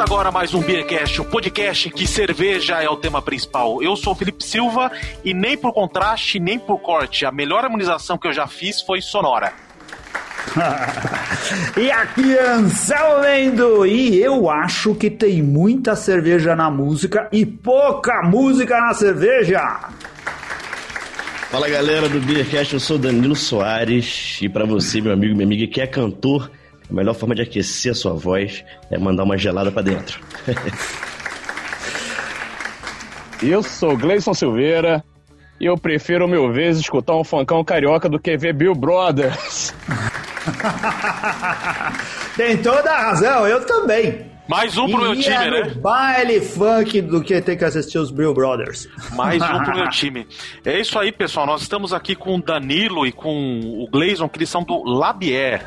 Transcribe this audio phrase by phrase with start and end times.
[0.00, 3.82] Começa agora mais um Beercast, o podcast que cerveja é o tema principal.
[3.82, 4.90] Eu sou o Felipe Silva
[5.22, 9.02] e nem por contraste, nem por corte, a melhor harmonização que eu já fiz foi
[9.02, 9.52] sonora.
[11.76, 18.22] e aqui Anselmo Lendo, e eu acho que tem muita cerveja na música e pouca
[18.22, 19.60] música na cerveja.
[21.50, 25.70] Fala galera do Beercast, eu sou Danilo Soares e para você, meu amigo, minha amiga
[25.70, 26.50] que é cantor,
[26.90, 30.20] a melhor forma de aquecer a sua voz é mandar uma gelada para dentro.
[33.42, 35.04] eu sou Gleison Silveira
[35.60, 39.72] e eu prefiro mil vezes escutar um funkão carioca do que ver Bill Brothers.
[42.36, 44.28] Tem toda a razão, eu também.
[44.48, 45.72] Mais um pro meu time, né?
[45.76, 48.88] Baile funk do que ter que assistir os Bill Brothers.
[49.14, 50.26] Mais um pro meu time.
[50.64, 51.46] É isso aí, pessoal.
[51.46, 55.64] Nós estamos aqui com o Danilo e com o Gleison, que eles são do Labier.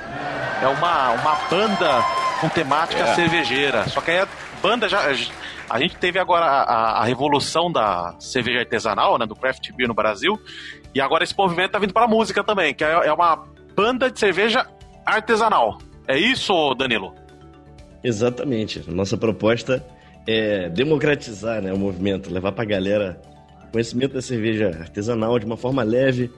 [0.64, 2.02] É uma, uma banda
[2.40, 3.16] com temática é.
[3.16, 3.86] cervejeira.
[3.90, 4.28] Só que aí a
[4.62, 5.02] banda já.
[5.70, 9.26] A gente teve agora a, a, revolução da cerveja artesanal, né?
[9.26, 10.40] Do craft beer no Brasil.
[10.96, 13.44] E agora esse movimento tá vindo pra música também, que é, é uma
[13.76, 14.66] banda de cerveja
[15.06, 15.80] artesanal.
[16.08, 17.14] É isso, Danilo?
[18.02, 18.90] Exatamente.
[18.90, 19.86] Nossa proposta
[20.26, 23.22] é democratizar né, o movimento, levar para a galera
[23.70, 26.32] conhecimento da cerveja artesanal de uma forma leve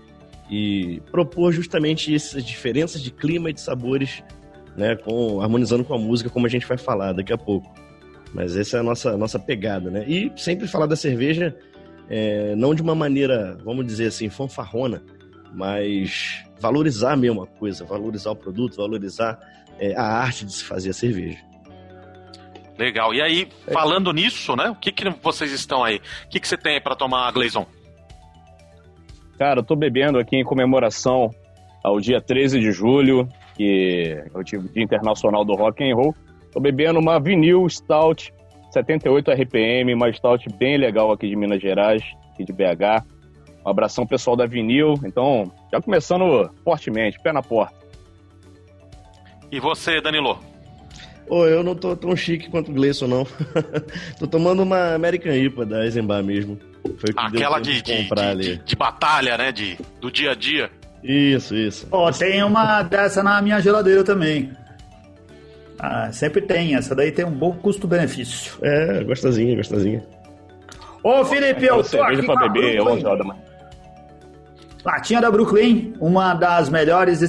[0.49, 4.23] e propor justamente essas diferenças de clima e de sabores,
[4.75, 7.73] né, com, harmonizando com a música, como a gente vai falar daqui a pouco.
[8.33, 10.03] Mas essa é a nossa, nossa pegada, né?
[10.07, 11.55] E sempre falar da cerveja,
[12.09, 15.01] é, não de uma maneira, vamos dizer assim, fanfarrona,
[15.53, 19.39] mas valorizar mesmo a coisa, valorizar o produto, valorizar
[19.79, 21.39] é, a arte de se fazer a cerveja.
[22.77, 23.13] Legal.
[23.13, 24.69] E aí, falando nisso, né?
[24.69, 26.01] O que, que vocês estão aí?
[26.25, 27.65] O que, que você tem para tomar, Gleison?
[29.37, 31.29] Cara, eu tô bebendo aqui em comemoração
[31.83, 36.15] ao dia 13 de julho, que é o Dia Internacional do Rock and Roll.
[36.51, 38.33] Tô bebendo uma vinil stout
[38.71, 42.03] 78 RPM, uma stout bem legal aqui de Minas Gerais,
[42.33, 43.05] aqui de BH.
[43.65, 44.95] Um abração pessoal da vinil.
[45.05, 47.75] Então, já começando fortemente, pé na porta.
[49.51, 50.39] E você, Danilo?
[51.27, 53.25] Ô, eu não tô tão chique quanto o Gleison, não.
[54.19, 56.59] tô tomando uma American IPA da Eisenbar mesmo.
[56.99, 59.51] Foi Aquela de, de, de, de, de, batalha, né?
[59.51, 60.69] De, do dia a dia.
[61.03, 61.87] Isso, isso.
[61.91, 64.51] Ó, oh, tem uma dessa na minha geladeira também.
[65.79, 66.75] Ah, sempre tem.
[66.75, 68.57] Essa daí tem um bom custo-benefício.
[68.61, 70.03] É, gostosinha, gostosinha.
[71.03, 73.35] Ô, Felipe, eu tô aqui pra beber, 11 horas da
[74.83, 77.19] Latinha da Brooklyn, uma das melhores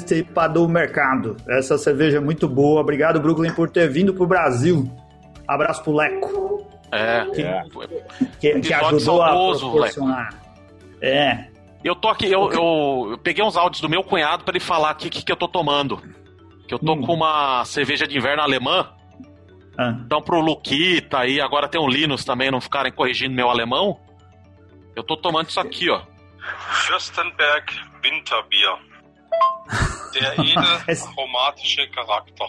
[0.53, 1.37] do mercado.
[1.49, 2.83] Essa cerveja é muito boa.
[2.83, 4.91] Obrigado, Brooklyn, por ter vindo pro Brasil.
[5.49, 6.56] Abraço pro Leco.
[6.93, 7.65] É, que, é.
[8.41, 10.43] que, que ajudou saudoso, a proporcionar.
[11.01, 11.49] É.
[11.85, 14.91] Eu tô aqui, eu, eu, eu, peguei uns áudios do meu cunhado para ele falar
[14.91, 16.03] aqui o que, que eu tô tomando.
[16.67, 17.03] Que eu tô hum.
[17.03, 18.93] com uma cerveja de inverno alemã.
[19.79, 19.95] Ah.
[20.05, 24.01] Então pro Luquita e agora tem o Linus também não ficarem corrigindo meu alemão.
[24.97, 26.01] Eu tô tomando isso aqui, ó.
[26.71, 27.67] Fürstenberg
[28.03, 28.79] Winterbier.
[30.13, 32.49] Der edel chromatische Charakter.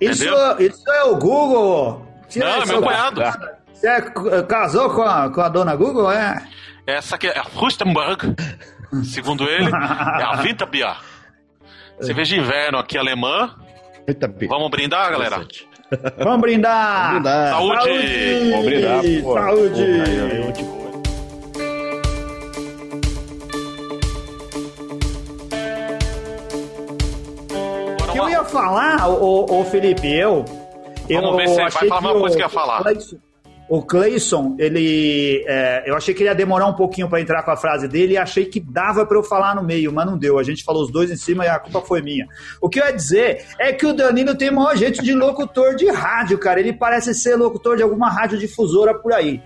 [0.00, 0.24] Isso,
[0.58, 2.13] isso é o Google?
[2.34, 3.22] Tira Não, é meu cunhado.
[3.72, 6.44] Você é, casou com a, com a dona Google, é?
[6.84, 8.34] Essa aqui é a Fürstenberg,
[9.04, 10.96] segundo ele, é a Winterbier.
[12.00, 13.54] Cerveja de inverno aqui alemã.
[14.48, 15.46] Vamos brindar, galera?
[16.18, 17.04] Vamos brindar!
[17.04, 17.50] Vamos brindar.
[17.50, 17.76] Saúde!
[17.76, 18.50] Saúde!
[18.50, 19.34] Vamos brindar, pô.
[19.34, 19.84] Saúde!
[27.98, 30.44] Pô, que eu ia falar, o, o Felipe, eu.
[31.08, 32.82] Vamos eu ver se vai falar uma coisa que ia falar.
[33.68, 35.44] o Clayson, ele.
[35.46, 38.14] É, eu achei que ele ia demorar um pouquinho para entrar com a frase dele
[38.14, 40.38] e achei que dava para eu falar no meio, mas não deu.
[40.38, 42.26] A gente falou os dois em cima e a culpa foi minha.
[42.60, 45.90] O que eu ia dizer é que o Danilo tem maior jeito de locutor de
[45.90, 46.60] rádio, cara.
[46.60, 49.42] Ele parece ser locutor de alguma rádio difusora por aí.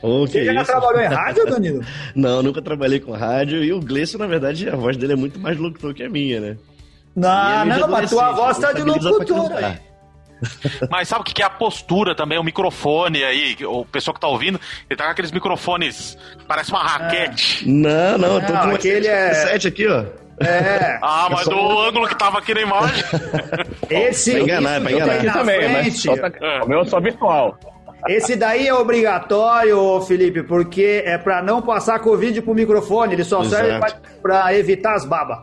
[0.00, 1.84] Oh, Você já trabalhou em rádio, Danilo?
[2.14, 3.64] não, nunca trabalhei com rádio.
[3.64, 6.40] E o Gleison, na verdade, a voz dele é muito mais locutor que a minha,
[6.40, 6.56] né?
[7.16, 9.80] Não, não, mas tua voz tá de locutora.
[10.90, 14.28] Mas sabe o que é a postura também, o microfone aí, o pessoal que tá
[14.28, 17.64] ouvindo, ele tá com aqueles microfones, parece uma raquete.
[17.64, 17.68] É.
[17.68, 19.34] Não, não, eu tô com aquele é...
[19.34, 20.04] sete aqui, ó.
[20.40, 20.98] É.
[21.02, 23.04] Ah, mas do ângulo que tava aqui na imagem.
[23.90, 25.14] Esse pra enganar, pra enganar.
[25.14, 26.30] Aqui também, mas só tá...
[26.40, 26.62] é.
[26.62, 27.58] o meu é só virtual.
[28.06, 33.42] Esse daí é obrigatório, Felipe, porque é para não passar Covid pro microfone, ele só
[33.42, 33.64] Exato.
[33.64, 35.38] serve para evitar as babas.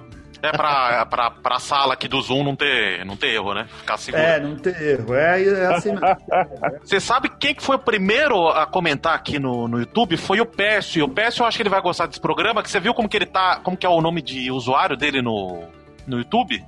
[0.47, 3.67] É pra, pra, pra sala aqui do Zoom não ter, não ter erro, né?
[3.79, 4.23] Ficar seguro.
[4.23, 5.13] É, não ter erro.
[5.13, 5.91] É, é assim
[6.83, 10.17] Você sabe quem que foi o primeiro a comentar aqui no, no YouTube?
[10.17, 10.99] Foi o Pécio.
[10.99, 13.09] E o Pécio, eu acho que ele vai gostar desse programa, que você viu como
[13.09, 13.59] que ele tá.
[13.63, 15.63] Como que é o nome de usuário dele no,
[16.07, 16.63] no YouTube?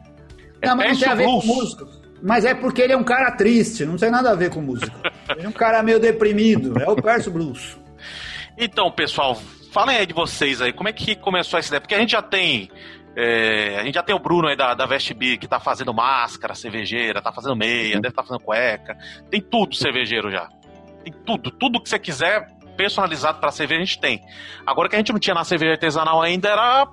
[0.62, 1.88] É não, mas não tem a ver com música.
[2.22, 4.92] Mas é porque ele é um cara triste, não tem nada a ver com música.
[5.30, 7.78] Ele é um cara meio deprimido, é o Perso Blues.
[8.58, 9.40] Então, pessoal,
[9.72, 11.82] falem aí de vocês aí, como é que começou essa ideia?
[11.82, 12.72] Porque a gente já tem.
[13.20, 16.54] É, a gente já tem o Bruno aí da, da Vestbi que tá fazendo máscara
[16.54, 18.96] cervejeira, tá fazendo meia, deve estar tá fazendo cueca.
[19.32, 20.48] Tem tudo cervejeiro já.
[21.04, 21.50] Tem tudo.
[21.50, 22.48] Tudo que você quiser
[22.78, 24.22] personalizado para cerveja a gente tem.
[24.64, 26.88] Agora que a gente não tinha na cerveja artesanal ainda era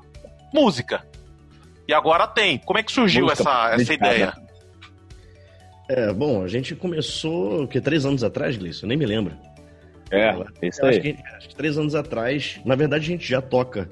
[0.50, 1.06] música.
[1.86, 2.56] E agora tem.
[2.56, 4.32] Como é que surgiu essa, essa ideia?
[5.90, 8.86] É, bom, a gente começou, o que, três anos atrás, Gleison?
[8.86, 9.36] Eu nem me lembro.
[10.10, 10.92] É, isso aí.
[10.92, 13.90] Acho que, acho que, três anos atrás, na verdade a gente já toca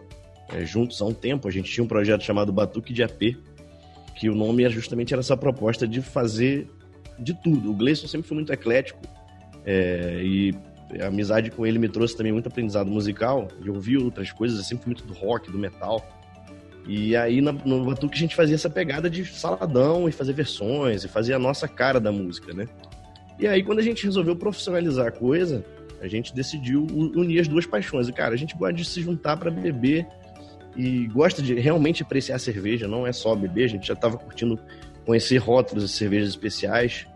[0.54, 1.48] é, juntos há um tempo.
[1.48, 3.36] A gente tinha um projeto chamado Batuque de AP,
[4.14, 6.68] que o nome era justamente era essa proposta de fazer
[7.18, 7.70] de tudo.
[7.70, 9.00] O Gleison sempre foi muito eclético
[9.64, 10.54] é, e
[11.00, 13.48] a amizade com ele me trouxe também muito aprendizado musical.
[13.64, 16.04] Eu ouvi outras coisas, eu sempre fui muito do rock, do metal.
[16.86, 21.04] E aí no, no Batuque a gente fazia essa pegada de saladão e fazer versões
[21.04, 22.66] e fazer a nossa cara da música, né?
[23.38, 25.64] E aí quando a gente resolveu profissionalizar a coisa,
[26.00, 28.08] a gente decidiu unir as duas paixões.
[28.08, 30.06] E cara, a gente gosta de se juntar para beber
[30.76, 34.16] e gosta de realmente apreciar a cerveja, não é só beber, a gente já estava
[34.16, 34.58] curtindo
[35.04, 37.06] conhecer rótulos de cervejas especiais.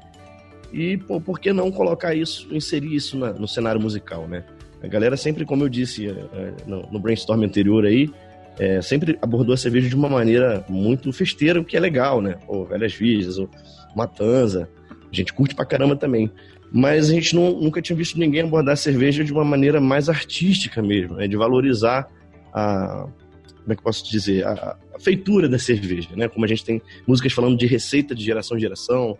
[0.72, 4.44] E, pô, por que não colocar isso, inserir isso na, no cenário musical, né?
[4.82, 8.10] A galera sempre, como eu disse é, no, no brainstorm anterior aí,
[8.58, 12.36] é, sempre abordou a cerveja de uma maneira muito festeira, o que é legal, né?
[12.46, 13.48] Ou Velhas Virgens, ou
[13.94, 14.68] Matanza.
[15.10, 16.30] A gente curte pra caramba também.
[16.72, 20.08] Mas a gente não, nunca tinha visto ninguém abordar a cerveja de uma maneira mais
[20.08, 21.28] artística mesmo, né?
[21.28, 22.08] de valorizar
[22.52, 23.06] a.
[23.66, 24.46] Como é que eu posso dizer?
[24.46, 26.28] A, a, feitura da cerveja, né?
[26.28, 29.18] Como a gente tem músicas falando de receita de geração em geração.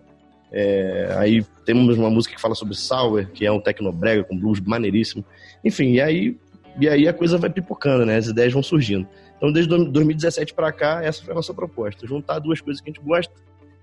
[0.52, 4.60] É, aí temos uma música que fala sobre sour, que é um tecnobrega com blues
[4.60, 5.24] maneiríssimo.
[5.64, 6.38] Enfim, e aí,
[6.80, 8.18] e aí a coisa vai pipocando, né?
[8.18, 9.08] As ideias vão surgindo.
[9.36, 12.92] Então, desde 2017 para cá, essa foi a nossa proposta: juntar duas coisas que a
[12.92, 13.34] gente gosta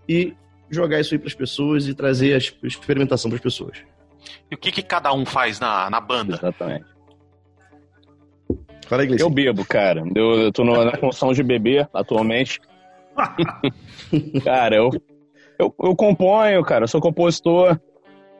[0.08, 0.34] e
[0.70, 3.80] jogar isso aí para as pessoas e trazer a experimentação para as pessoas.
[4.50, 6.36] E o que, que cada um faz na, na banda?
[6.38, 6.93] Exatamente.
[8.88, 9.04] Fala.
[9.06, 10.04] Eu bebo, cara.
[10.16, 12.60] Eu, eu tô na função de beber atualmente.
[14.44, 14.90] cara, eu,
[15.60, 16.84] eu, eu componho, cara.
[16.84, 17.80] Eu sou compositor,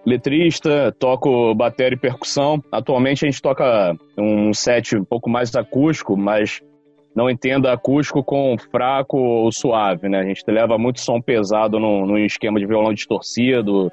[0.06, 2.64] letrista, toco bateria e percussão.
[2.72, 6.62] Atualmente a gente toca um set um pouco mais acústico, mas
[7.16, 10.20] não entenda acústico com fraco ou suave, né?
[10.20, 13.92] A gente leva muito som pesado no, no esquema de violão distorcido,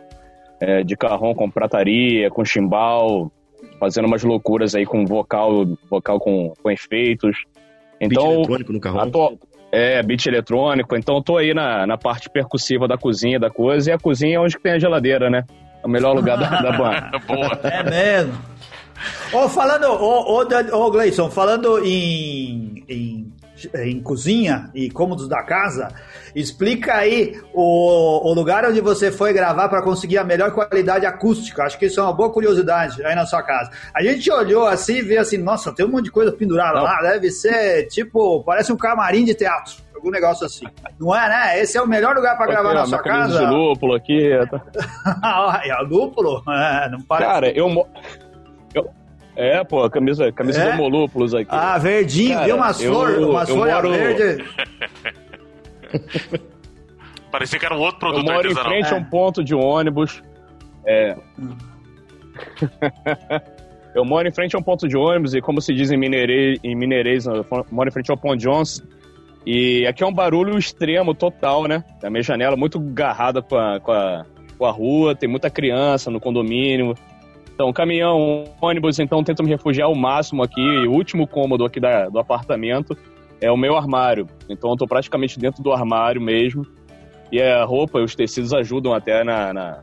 [0.60, 3.30] é, de carrom com prataria, com chimbal,
[3.78, 7.36] fazendo umas loucuras aí com vocal, vocal com, com efeitos.
[8.00, 9.10] Então, beat eletrônico no carrom?
[9.10, 9.38] Tô,
[9.72, 10.96] é, beat eletrônico.
[10.96, 14.36] Então, eu tô aí na, na parte percussiva da cozinha da coisa, e a cozinha
[14.36, 15.44] é onde tem a geladeira, né?
[15.82, 17.10] É o melhor lugar da, da banda.
[17.26, 17.60] Boa.
[17.62, 18.38] É mesmo.
[19.32, 23.32] Ô, falando, ô, ô, ô Gleison, falando em, em,
[23.74, 25.88] em, cozinha e cômodos da casa,
[26.34, 31.64] explica aí o, o lugar onde você foi gravar para conseguir a melhor qualidade acústica.
[31.64, 33.70] Acho que isso é uma boa curiosidade aí na sua casa.
[33.94, 36.84] A gente olhou assim e viu assim, nossa, tem um monte de coisa pendurada Não.
[36.84, 40.64] lá, deve ser tipo, parece um camarim de teatro algum negócio assim.
[40.98, 41.60] Não é, né?
[41.60, 43.38] Esse é o melhor lugar para gravar na sua casa.
[43.38, 44.32] de lúpulo aqui.
[44.32, 46.42] é lúpulo?
[46.48, 47.30] É, não parece.
[47.30, 47.86] Cara, eu, eu,
[49.36, 50.70] é, pô, camisa, camisa é?
[50.72, 51.48] de Molúpulos aqui.
[51.50, 53.90] Ah, verdinho, Cara, viu umas flores, umas folhas moro...
[53.90, 54.48] verdes.
[57.30, 58.96] Parecia que era um outro produto Eu moro em frente é.
[58.96, 60.22] a um ponto de ônibus.
[60.84, 61.16] É.
[63.94, 66.58] eu moro em frente a um ponto de ônibus e, como se diz em, Mineirês,
[66.64, 68.82] em Mineirês eu moro em frente ao Ponto Johnson.
[69.46, 71.82] E aqui é um barulho extremo, total, né?
[72.02, 74.26] A minha janela muito garrada com a, com a,
[74.58, 76.94] com a rua, tem muita criança no condomínio.
[77.60, 80.62] Então, caminhão, ônibus, então tento me refugiar ao máximo aqui.
[80.86, 82.96] O último cômodo aqui da, do apartamento
[83.38, 84.26] é o meu armário.
[84.48, 86.66] Então, eu tô praticamente dentro do armário mesmo.
[87.30, 89.78] E a roupa e os tecidos ajudam até na, na,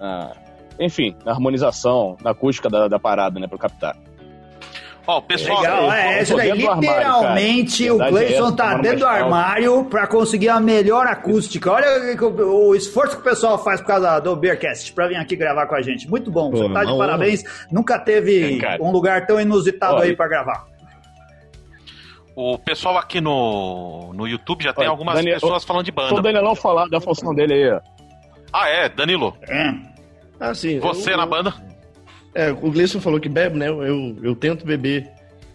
[0.00, 0.32] na
[0.80, 3.94] enfim, na harmonização, na acústica da, da parada, né, para captar.
[5.06, 5.60] Ó, oh, pessoal.
[5.60, 6.50] Legal, é, isso daí.
[6.50, 11.70] Literalmente, armário, o Gleison é, tá dentro do armário para conseguir a melhor acústica.
[11.70, 11.86] Olha
[12.20, 15.66] o, o, esforço que o pessoal faz por causa do Beercast para vir aqui gravar
[15.66, 16.10] com a gente.
[16.10, 16.50] Muito bom.
[16.50, 17.44] Pô, Você tá de parabéns.
[17.70, 20.66] Nunca teve um lugar tão inusitado aí para gravar.
[22.34, 26.14] O pessoal aqui no, no YouTube já tem algumas Daniel, pessoas falando de banda.
[26.14, 27.80] O Danielão falar da função dele aí.
[28.52, 28.88] Ah, é?
[28.88, 29.36] Danilo.
[29.48, 29.72] É.
[30.38, 30.78] Ah, sim.
[30.80, 31.54] Você eu, na banda?
[32.36, 33.70] É, o Gleison falou que bebe, né?
[33.70, 35.10] Eu, eu tento beber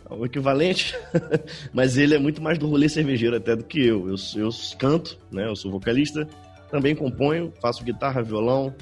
[0.09, 0.97] o equivalente,
[1.71, 4.09] mas ele é muito mais do rolê cervejeiro até do que eu.
[4.09, 5.47] Eu, eu canto, né?
[5.47, 6.27] Eu sou vocalista,
[6.71, 8.73] também componho, faço guitarra, violão,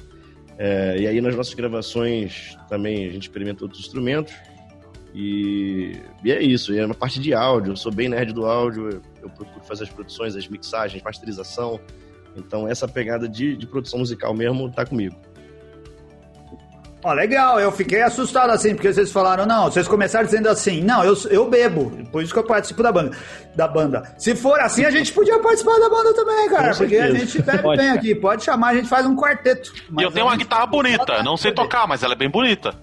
[0.56, 4.32] é, e aí nas nossas gravações também a gente experimenta outros instrumentos.
[5.14, 8.46] E, e é isso, e é uma parte de áudio, eu sou bem nerd do
[8.46, 11.78] áudio, eu, procuro fazer as produções, as mixagens, masterização,
[12.34, 15.16] Então essa pegada de, de produção musical mesmo tá comigo.
[17.02, 21.02] Ó, legal, eu fiquei assustado assim, porque vocês falaram, não, vocês começaram dizendo assim, não,
[21.02, 23.16] eu, eu bebo, por isso que eu participo da banda.
[23.54, 24.14] Da banda.
[24.18, 27.62] Se for assim, a gente podia participar da banda também, cara, porque a gente bebe
[27.62, 27.80] pode.
[27.80, 29.72] bem aqui, pode chamar, a gente faz um quarteto.
[29.98, 32.74] E eu tenho uma guitarra bonita, não sei tocar, mas ela é bem bonita.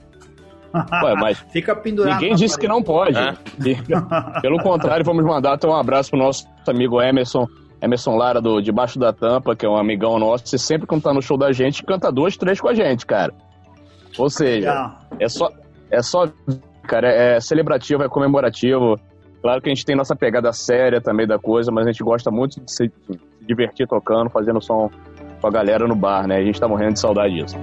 [1.03, 2.19] Ué, mas Fica pendurado.
[2.19, 2.59] Ninguém disse parede.
[2.59, 3.17] que não pode.
[3.17, 4.41] É.
[4.41, 7.47] Pelo contrário, vamos mandar então um abraço pro nosso amigo Emerson.
[7.79, 11.13] Emerson Lara, do Debaixo da Tampa, que é um amigão nosso, e sempre quando tá
[11.13, 13.31] no show da gente, canta duas, três com a gente, cara.
[14.17, 15.51] Ou seja, é só,
[15.91, 16.27] é só,
[16.83, 18.99] cara, é celebrativo, é comemorativo.
[19.41, 22.31] Claro que a gente tem nossa pegada séria também da coisa, mas a gente gosta
[22.31, 22.91] muito de se
[23.41, 24.89] divertir tocando, fazendo som
[25.39, 26.37] com a galera no bar, né?
[26.37, 27.55] A gente tá morrendo de saudade disso.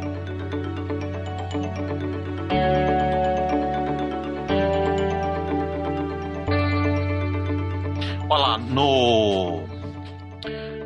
[8.30, 9.60] Olha lá, no,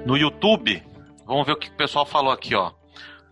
[0.04, 0.82] no YouTube,
[1.26, 2.72] vamos ver o que o pessoal falou aqui, ó.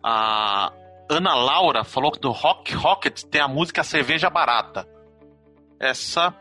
[0.02, 0.72] A
[1.08, 4.86] Ana Laura falou que do Rock Rocket tem a música Cerveja Barata.
[5.78, 6.34] Essa,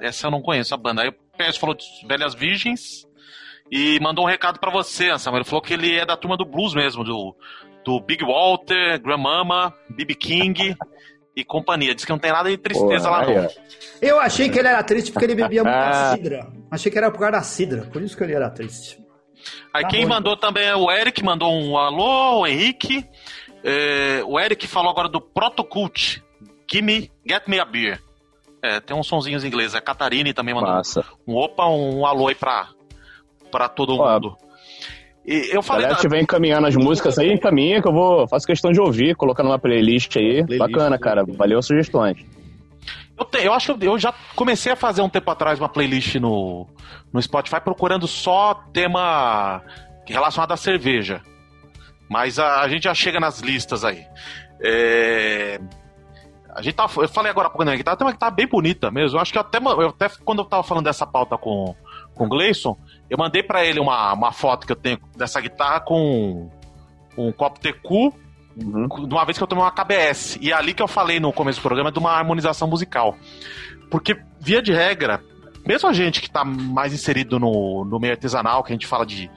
[0.00, 1.02] essa eu não conheço a banda.
[1.02, 3.06] Aí o PS falou de Velhas Virgens
[3.70, 5.38] e mandou um recado para você, Anselmo.
[5.38, 7.34] Ele falou que ele é da turma do blues mesmo, do,
[7.84, 10.14] do Big Walter, Grandmama, B.B.
[10.14, 10.76] King
[11.34, 11.94] e companhia.
[11.94, 13.48] Diz que não tem nada de tristeza Pô, lá não.
[14.02, 16.52] Eu achei que ele era triste porque ele bebia muita cidra.
[16.70, 18.98] Achei que era por causa da cidra, por isso que ele era triste.
[19.72, 20.10] Aí tá quem ruim.
[20.10, 23.06] mandou também é o Eric, mandou um alô, o Henrique.
[23.62, 26.22] É, o Eric falou agora do Protocult.
[26.70, 28.00] Gimme, Get Me a Beer.
[28.62, 29.74] É, tem uns sonzinhos em inglês.
[29.74, 31.04] A Catarine também mandou Massa.
[31.26, 32.68] um opa, um alô aí pra,
[33.50, 34.36] pra todo Ó, mundo.
[35.26, 35.84] E eu falei.
[35.84, 35.94] Se da...
[35.94, 38.28] estiver encaminhando as músicas aí, encaminha que eu vou.
[38.28, 40.44] Faço questão de ouvir, colocar numa playlist aí.
[40.44, 41.24] Playlist, Bacana, cara.
[41.26, 42.18] Valeu as sugestões.
[43.18, 46.14] Eu, te, eu acho que eu, já comecei a fazer um tempo atrás uma playlist
[46.16, 46.66] no,
[47.12, 49.62] no Spotify procurando só tema
[50.06, 51.22] relacionado à cerveja.
[52.10, 54.04] Mas a, a gente já chega nas listas aí.
[54.60, 55.60] É,
[56.52, 58.48] a gente tá, eu falei agora há pouco, né, que tá, tem uma guitarra bem
[58.48, 59.16] bonita mesmo.
[59.16, 61.74] Eu acho que até, eu até quando eu tava falando dessa pauta com,
[62.12, 62.76] com o Gleison,
[63.08, 66.50] eu mandei para ele uma, uma foto que eu tenho dessa guitarra com
[67.16, 68.88] um copo TQ, uhum.
[69.06, 70.36] de uma vez que eu tomei uma KBS.
[70.40, 73.16] E é ali que eu falei no começo do programa de uma harmonização musical.
[73.88, 75.22] Porque, via de regra,
[75.64, 79.06] mesmo a gente que tá mais inserido no, no meio artesanal, que a gente fala
[79.06, 79.30] de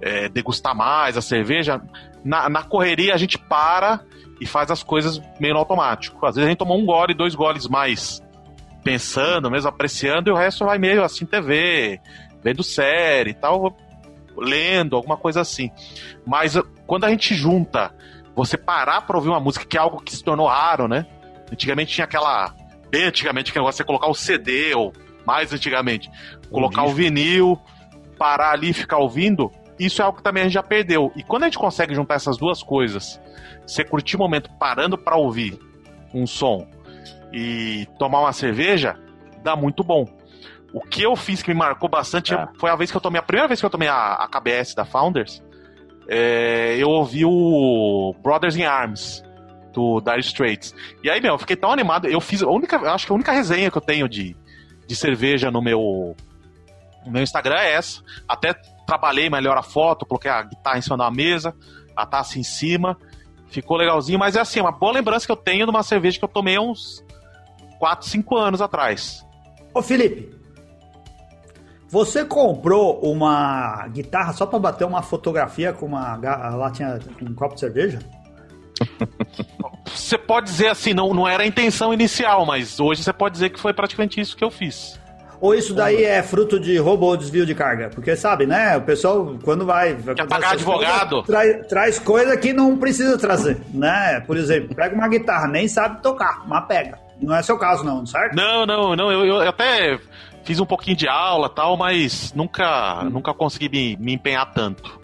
[0.00, 1.80] é, degustar mais a cerveja,
[2.24, 4.00] na, na correria a gente para
[4.40, 6.24] e faz as coisas meio no automático.
[6.26, 8.22] Às vezes a gente toma um gole, dois goles mais
[8.82, 12.00] pensando, mesmo apreciando, e o resto vai meio assim, TV,
[12.42, 13.76] vendo série e tal,
[14.36, 15.70] lendo, alguma coisa assim.
[16.26, 17.94] Mas quando a gente junta,
[18.34, 21.06] você parar pra ouvir uma música, que é algo que se tornou raro, né?
[21.50, 22.54] Antigamente tinha aquela.
[22.90, 24.92] Bem antigamente, que negócio é colocar o CD, ou
[25.26, 26.10] mais antigamente,
[26.50, 27.58] colocar o, o vinil,
[28.18, 31.12] parar ali e ficar ouvindo isso é algo que também a gente já perdeu.
[31.16, 33.20] E quando a gente consegue juntar essas duas coisas,
[33.66, 35.58] você curtir o momento parando para ouvir
[36.12, 36.66] um som
[37.32, 38.96] e tomar uma cerveja,
[39.42, 40.06] dá muito bom.
[40.72, 42.48] O que eu fiz que me marcou bastante é.
[42.58, 44.74] foi a vez que eu tomei, a primeira vez que eu tomei a, a KBS
[44.74, 45.42] da Founders,
[46.08, 49.22] é, eu ouvi o Brothers in Arms
[49.72, 50.74] do Dire Straits.
[51.02, 52.06] E aí, meu, eu fiquei tão animado.
[52.06, 54.36] Eu fiz a única, acho que a única resenha que eu tenho de,
[54.86, 56.14] de cerveja no meu,
[57.04, 58.02] no meu Instagram é essa.
[58.28, 58.54] Até
[58.86, 61.54] trabalhei melhor a foto, coloquei a guitarra em cima da mesa,
[61.96, 62.96] a taça em cima.
[63.48, 66.24] Ficou legalzinho, mas é assim, uma boa lembrança que eu tenho de uma cerveja que
[66.24, 67.04] eu tomei há uns
[67.78, 69.24] 4, 5 anos atrás.
[69.72, 70.34] Ô Felipe,
[71.88, 76.16] você comprou uma guitarra só para bater uma fotografia com uma
[76.56, 78.00] latinha, com um copo de cerveja?
[79.86, 83.50] Você pode dizer assim, não, não era a intenção inicial, mas hoje você pode dizer
[83.50, 84.98] que foi praticamente isso que eu fiz.
[85.44, 87.90] Ou isso daí é fruto de roubo ou desvio de carga?
[87.90, 88.78] Porque sabe, né?
[88.78, 89.92] O pessoal, quando vai.
[89.92, 91.22] vai Quer pagar advogado?
[91.22, 94.20] Coisas, traz, traz coisa que não precisa trazer, né?
[94.20, 96.98] Por exemplo, pega uma guitarra, nem sabe tocar, mas pega.
[97.20, 98.34] Não é seu caso, não, certo?
[98.34, 99.12] Não, não, não.
[99.12, 99.98] Eu, eu até
[100.44, 103.10] fiz um pouquinho de aula tal, mas nunca, hum.
[103.10, 104.98] nunca consegui me, me empenhar tanto.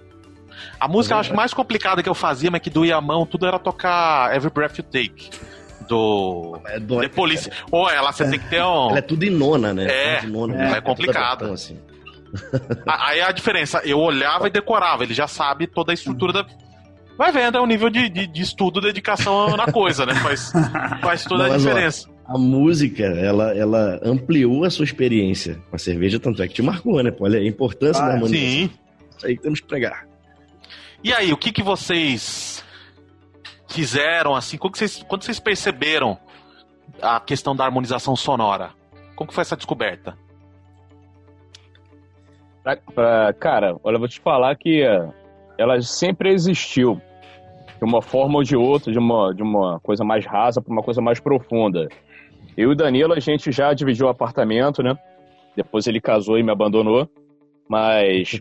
[0.80, 1.16] A música, é.
[1.16, 4.35] eu acho mais complicada que eu fazia, mas que doía a mão, tudo era tocar
[4.35, 5.50] Every Breath You Take
[5.90, 6.61] do.
[6.66, 7.50] É do The Police.
[7.70, 8.30] Ou ela, você é.
[8.30, 8.90] tem que ter um.
[8.90, 9.87] Ela é tudo em nona, né?
[9.88, 11.52] É, nona, é, é complicado.
[11.52, 11.78] assim.
[12.87, 16.47] Aí a diferença, eu olhava e decorava, ele já sabe toda a estrutura da.
[17.18, 20.14] Vai vendo, é o nível de, de, de estudo, dedicação na coisa, né?
[20.14, 20.52] Faz,
[21.02, 22.09] faz toda Não, a diferença.
[22.26, 26.54] Ó, a música, ela, ela ampliou a sua experiência com a cerveja, tanto é que
[26.54, 27.12] te marcou, né?
[27.18, 28.38] Olha a importância ah, da harmonia.
[28.38, 28.70] Sim.
[29.18, 30.06] Isso aí que temos que pregar.
[31.02, 32.50] E aí, o que, que vocês
[33.70, 36.18] fizeram, assim, quando vocês, quando vocês perceberam
[37.00, 38.70] a questão da harmonização sonora?
[39.14, 40.16] Como que foi essa descoberta?
[43.38, 45.12] Cara, olha, eu vou te falar que uh,
[45.58, 47.00] ela sempre existiu.
[47.78, 50.82] De uma forma ou de outra, de uma, de uma coisa mais rasa para uma
[50.82, 51.88] coisa mais profunda.
[52.54, 54.98] Eu e o Danilo, a gente já dividiu o apartamento, né?
[55.56, 57.08] Depois ele casou e me abandonou.
[57.66, 58.38] Mas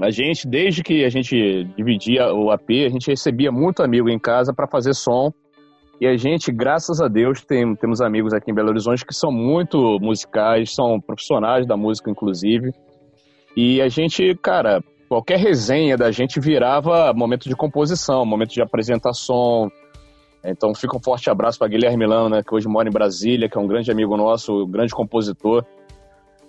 [0.00, 4.18] a gente, desde que a gente dividia o AP, a gente recebia muito amigo em
[4.18, 5.32] casa para fazer som.
[6.00, 9.30] E a gente, graças a Deus, tem, temos amigos aqui em Belo Horizonte que são
[9.30, 12.72] muito musicais, são profissionais da música, inclusive.
[13.56, 19.70] E a gente, cara, qualquer resenha da gente virava momento de composição, momento de apresentação.
[20.44, 23.56] Então fica um forte abraço para Guilherme Milano, né, que hoje mora em Brasília, que
[23.56, 25.64] é um grande amigo nosso, um grande compositor.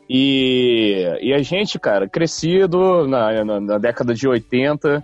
[0.09, 5.03] E, e a gente, cara, crescido na, na, na década de 80.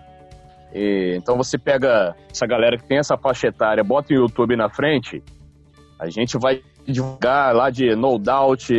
[0.73, 4.69] E, então você pega essa galera que tem essa faixa etária, bota o YouTube na
[4.69, 5.23] frente,
[5.99, 8.73] a gente vai divulgar lá de No Doubt,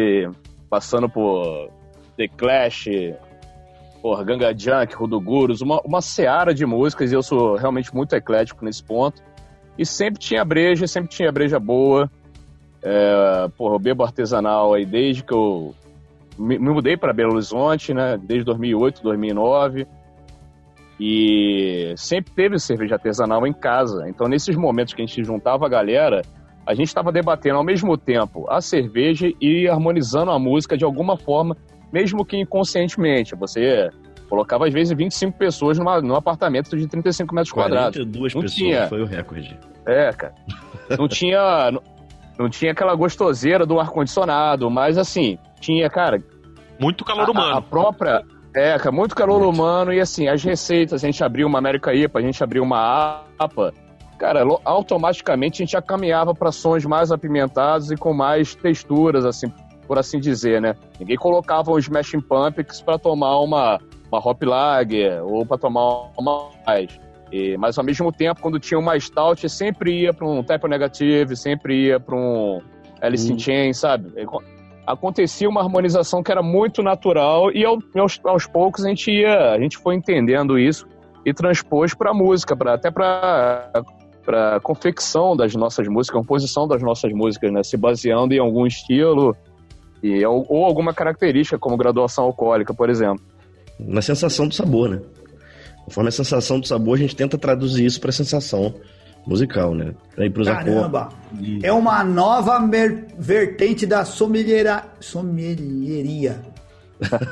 [0.68, 1.70] passando por
[2.16, 2.88] The Clash,
[4.00, 8.64] por Ganga Junk, Rudogurus, uma, uma seara de músicas e eu sou realmente muito eclético
[8.64, 9.22] nesse ponto.
[9.78, 12.10] E sempre tinha breja, sempre tinha breja boa.
[12.82, 15.74] É, porra, eu bebo artesanal aí desde que eu
[16.38, 18.18] me, me mudei para Belo Horizonte, né?
[18.22, 19.86] Desde 2008, 2009.
[21.00, 24.08] E sempre teve cerveja artesanal em casa.
[24.08, 26.22] Então, nesses momentos que a gente juntava a galera,
[26.66, 31.16] a gente estava debatendo ao mesmo tempo a cerveja e harmonizando a música de alguma
[31.16, 31.56] forma
[31.92, 33.34] mesmo que inconscientemente.
[33.36, 33.90] Você
[34.28, 37.98] colocava às vezes 25 pessoas numa, num apartamento de 35 metros quadrados.
[37.98, 38.88] 42 não pessoas tinha...
[38.88, 39.58] foi o recorde.
[39.86, 40.34] É, cara.
[40.98, 41.70] Não tinha,
[42.38, 46.22] não, tinha aquela gostoseira do ar-condicionado, mas assim, tinha, cara.
[46.78, 47.54] Muito calor humano.
[47.54, 48.24] A, a própria.
[48.54, 49.54] É, muito calor muito.
[49.54, 53.22] humano e assim, as receitas, a gente abriu uma América IPA, a gente abriu uma
[53.38, 53.72] APA.
[54.18, 59.52] Cara, automaticamente a gente já caminhava para sons mais apimentados e com mais texturas, assim,
[59.86, 60.76] por assim dizer, né?
[61.00, 66.50] Ninguém colocava um Smashing Pumpkins para tomar uma, uma Hop Lager ou para tomar uma
[66.66, 67.00] mais.
[67.32, 71.34] E, mas ao mesmo tempo, quando tinha uma Stout, sempre ia para um Type Negative,
[71.34, 72.60] sempre ia para um
[73.00, 73.38] Alice in.
[73.38, 74.12] Chains, sabe?
[74.86, 79.58] Acontecia uma harmonização que era muito natural e aos, aos poucos a gente ia, a
[79.58, 80.86] gente foi entendendo isso
[81.24, 83.70] e transpôs para música, para até para
[84.24, 87.64] para confecção das nossas músicas, composição das nossas músicas, né?
[87.64, 89.36] Se baseando em algum estilo
[90.00, 93.24] e, ou, ou alguma característica, como graduação alcoólica, por exemplo.
[93.80, 95.00] Na sensação do sabor, né?
[95.84, 98.74] Conforme a sensação do sabor, a gente tenta traduzir isso para a sensação
[99.26, 99.94] musical, né?
[100.18, 101.08] Ir pros Caramba!
[101.62, 102.60] É uma nova
[103.18, 104.84] vertente da sommeliera...
[105.00, 106.40] sommelieria.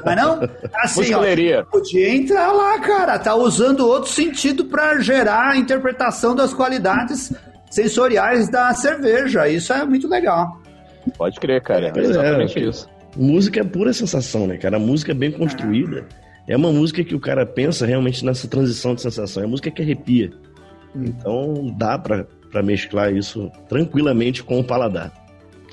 [0.05, 0.41] Mas não?
[0.75, 1.23] Assim, ó,
[1.71, 3.19] podia entrar lá, cara.
[3.19, 7.33] Tá usando outro sentido para gerar a interpretação das qualidades
[7.71, 9.49] sensoriais da cerveja.
[9.49, 10.61] Isso é muito legal.
[11.17, 11.87] Pode crer, cara.
[11.87, 12.89] É, é exatamente é, isso.
[13.17, 14.77] Música é pura sensação, né, cara?
[14.77, 16.05] A música é bem construída.
[16.51, 19.41] É uma música que o cara pensa realmente nessa transição de sensação.
[19.41, 20.33] É música que arrepia.
[20.93, 25.13] Então dá pra, pra mesclar isso tranquilamente com o paladar.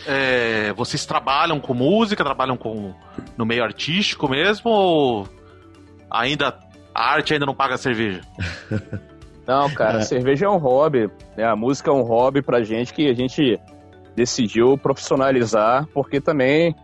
[0.06, 2.94] É, vocês trabalham com música, trabalham com
[3.36, 5.28] no meio artístico mesmo ou
[6.12, 6.56] ainda
[6.94, 8.22] a arte ainda não paga a cerveja?
[9.48, 10.02] Não, cara, é.
[10.02, 11.46] a cerveja é um hobby, né?
[11.46, 13.58] A música é um hobby pra gente que a gente
[14.13, 16.76] decidiu profissionalizar, porque também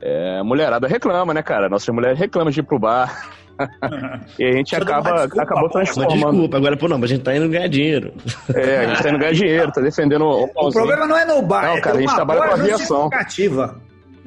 [0.00, 1.68] é, a mulherada reclama, né, cara?
[1.68, 3.30] Nossas mulheres reclamam de ir pro bar.
[4.38, 6.30] e a gente acaba, desculpa, acabou transformando.
[6.30, 8.12] Desculpa, agora, pô, não, mas a gente tá indo ganhar dinheiro.
[8.54, 10.44] É, a gente tá indo ganhar dinheiro, tá defendendo o.
[10.44, 13.10] O problema não é no bar, não, é cara, a gente trabalha com aviação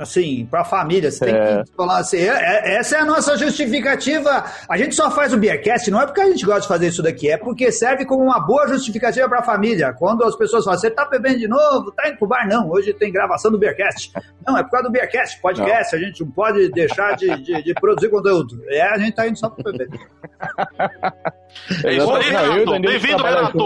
[0.02, 1.12] assim, para a família.
[1.12, 1.64] Você tem é.
[1.64, 4.46] que falar assim, é, é, essa é a nossa justificativa.
[4.68, 7.04] A gente só faz o Beercast, não é porque a gente gosta de fazer isso
[7.04, 9.94] daqui, é porque serve como uma boa justificativa para a família.
[9.94, 12.48] Quando as pessoas falam, você tá bebendo de novo, tá indo pro bar?
[12.48, 14.12] Não, hoje tem gravação do Beercast.
[14.46, 16.02] Não, é por causa do Beercast, podcast, não.
[16.02, 18.62] a gente não pode deixar de, de, de, produzir conteúdo.
[18.68, 19.90] É, a gente tá indo só pro beber.
[21.84, 22.80] É isso aí, Renato.
[22.80, 23.58] Bem-vindo, Renato.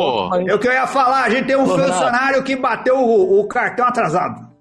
[0.47, 3.85] Eu que eu ia falar, a gente tem um funcionário que bateu o, o cartão
[3.85, 4.54] atrasado.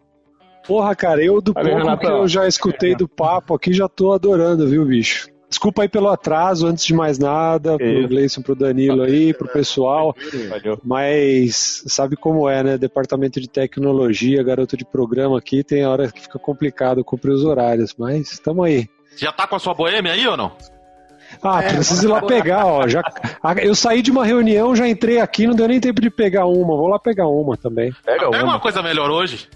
[0.67, 2.01] Porra, cara, eu do Valeu, pouco Renato.
[2.01, 5.29] que eu já escutei do papo aqui, já tô adorando, viu, bicho?
[5.49, 9.47] Desculpa aí pelo atraso, antes de mais nada, que pro Gleison, pro Danilo aí, pro
[9.47, 10.15] pessoal.
[10.49, 10.81] Valeu.
[10.83, 12.79] Mas sabe como é, né?
[12.79, 17.95] Departamento de tecnologia, garoto de programa aqui, tem hora que fica complicado cumprir os horários,
[17.97, 18.89] mas estamos aí.
[19.17, 20.57] Já tá com a sua boêmia aí ou não?
[21.43, 22.89] Ah, é, preciso ir lá pegar, ó.
[22.89, 23.03] Já,
[23.63, 26.77] eu saí de uma reunião, já entrei aqui, não deu nem tempo de pegar uma.
[26.77, 27.93] Vou lá pegar uma também.
[28.05, 28.55] Pega, Pega uma.
[28.55, 29.49] uma coisa melhor hoje.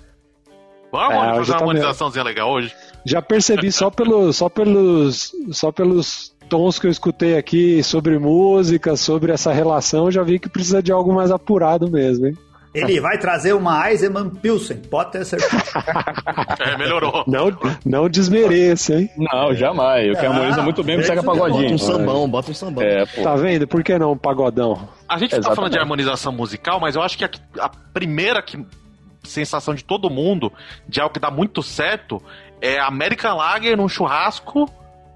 [0.91, 2.75] Vamos é, fazer uma harmonizaçãozinha legal hoje?
[3.05, 8.97] Já percebi só, pelo, só, pelos, só pelos tons que eu escutei aqui sobre música,
[8.97, 12.37] sobre essa relação, já vi que precisa de algo mais apurado mesmo, hein?
[12.75, 15.65] Ele vai trazer uma Eisenman Pilsen, pode ter certeza.
[16.61, 17.25] é, melhorou.
[17.27, 17.51] Não,
[17.85, 19.11] não desmereça, hein?
[19.17, 20.11] Não, jamais.
[20.11, 21.63] O que harmoniza muito bem o Sega Pagodinho.
[21.63, 22.85] Bota um sambão, bota um sambão.
[22.85, 23.67] É, tá vendo?
[23.67, 24.89] Por que não um pagodão?
[25.09, 25.49] A gente Exatamente.
[25.49, 28.59] tá falando de harmonização musical, mas eu acho que a, a primeira que,
[29.25, 30.53] sensação de todo mundo,
[30.89, 32.23] de algo que dá muito certo,
[32.61, 34.69] é American Lager num churrasco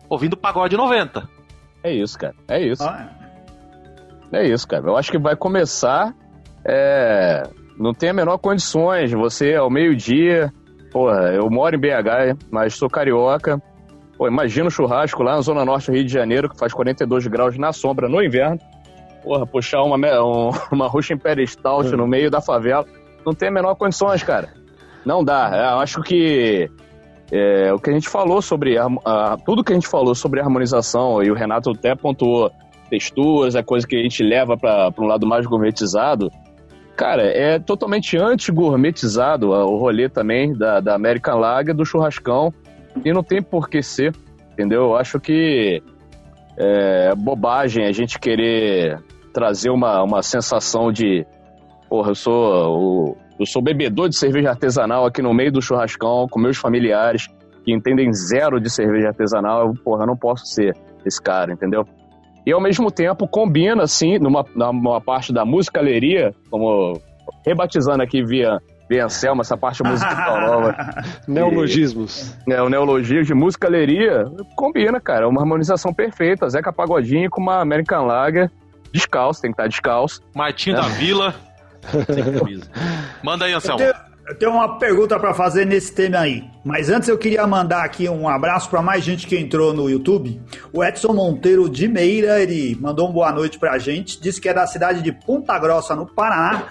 [0.09, 1.29] ouvindo pagode 90.
[1.83, 2.35] É isso, cara.
[2.49, 2.83] É isso.
[2.83, 3.11] Ah,
[4.33, 4.45] é.
[4.45, 4.87] é isso, cara.
[4.87, 6.15] Eu acho que vai começar
[6.65, 7.43] é,
[7.79, 9.13] não tem a menor condições.
[9.13, 10.53] Você, ao meio-dia,
[10.91, 13.61] porra, eu moro em BH, mas sou carioca.
[14.17, 17.27] Pô, imagina o churrasco lá na Zona Norte do Rio de Janeiro, que faz 42
[17.27, 18.59] graus na sombra no inverno.
[19.23, 22.85] Porra, puxar uma, um, uma Russian Imperial Stout no meio da favela.
[23.25, 24.53] Não tem a menor condições, cara.
[25.05, 25.73] Não dá.
[25.73, 26.71] Eu acho que
[27.31, 28.79] é, o que a gente falou sobre.
[28.79, 32.51] A, a, tudo que a gente falou sobre harmonização, e o Renato até pontuou
[32.91, 36.31] texturas, a coisa que a gente leva para um lado mais gourmetizado
[36.97, 42.53] Cara, é totalmente anti-gourmetizado o rolê também da, da American Lager, do churrascão,
[43.05, 44.15] e não tem por que ser,
[44.53, 44.83] entendeu?
[44.83, 45.83] Eu acho que
[46.57, 51.27] é bobagem a gente querer trazer uma, uma sensação de,
[51.93, 56.41] porra, eu sou, eu sou bebedor de cerveja artesanal aqui no meio do churrascão, com
[56.41, 57.29] meus familiares,
[57.67, 60.75] que entendem zero de cerveja artesanal, eu, porra, eu não posso ser
[61.05, 61.85] esse cara, entendeu?
[62.47, 66.99] E ao mesmo tempo combina, assim, numa, numa parte da musicaleria, como
[67.47, 70.75] rebatizando aqui via, via Anselmo, essa parte musical nova.
[71.29, 72.35] Neologismos.
[72.49, 74.25] é, o neologismo de musicaleria
[74.57, 75.29] combina, cara.
[75.29, 76.49] Uma harmonização perfeita.
[76.49, 78.51] Zeca Pagodinho com uma American Lager
[78.91, 80.23] descalço, tem que estar descalço.
[80.35, 80.81] Martinho é.
[80.81, 81.35] da Vila.
[83.23, 83.83] Manda aí, Anselmo.
[84.27, 86.45] Eu tenho uma pergunta para fazer nesse tema aí.
[86.65, 90.41] Mas antes eu queria mandar aqui um abraço para mais gente que entrou no YouTube.
[90.73, 94.21] O Edson Monteiro de Meira, ele mandou uma boa noite pra gente.
[94.21, 96.69] Disse que é da cidade de Ponta Grossa, no Paraná.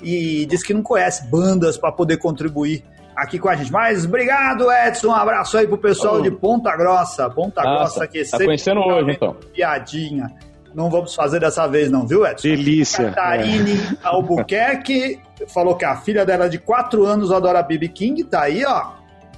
[0.00, 2.84] E disse que não conhece bandas para poder contribuir
[3.16, 3.72] aqui com a gente.
[3.72, 5.08] Mas obrigado, Edson.
[5.08, 6.22] Um abraço aí pro pessoal oh.
[6.22, 7.28] de Ponta Grossa.
[7.28, 9.36] Ponta Nossa, Grossa que é tá conhecendo hoje, então.
[9.52, 10.32] Piadinha.
[10.74, 12.48] Não vamos fazer dessa vez, não, viu, Edson?
[12.48, 13.10] Delícia.
[13.10, 13.96] Catarine é.
[14.02, 18.92] Albuquerque falou que a filha dela de 4 anos adora BB King, tá aí, ó.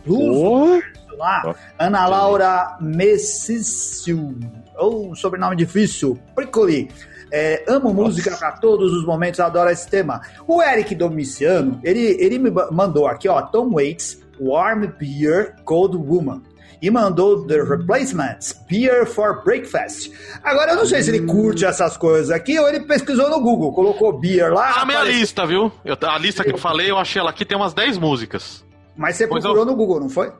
[0.06, 1.16] Luz, oh.
[1.16, 1.54] lá.
[1.78, 4.38] Ana Laura Messício,
[4.76, 6.90] ou oh, sobrenome difícil, Prickly.
[7.32, 8.02] É, amo Nossa.
[8.02, 10.20] música para todos os momentos, adoro esse tema.
[10.46, 16.42] O Eric Domiciano, ele, ele me mandou aqui, ó, Tom Waits, Warm Beer, Cold Woman
[16.84, 20.12] e mandou The Replacements, Beer for Breakfast.
[20.42, 23.72] Agora, eu não sei se ele curte essas coisas aqui ou ele pesquisou no Google,
[23.72, 24.74] colocou beer lá.
[24.74, 25.72] Tá na minha lista, viu?
[25.82, 28.62] Eu, a lista que eu falei, eu achei ela aqui, tem umas 10 músicas.
[28.94, 29.64] Mas você procurou eu...
[29.64, 30.30] no Google, não foi?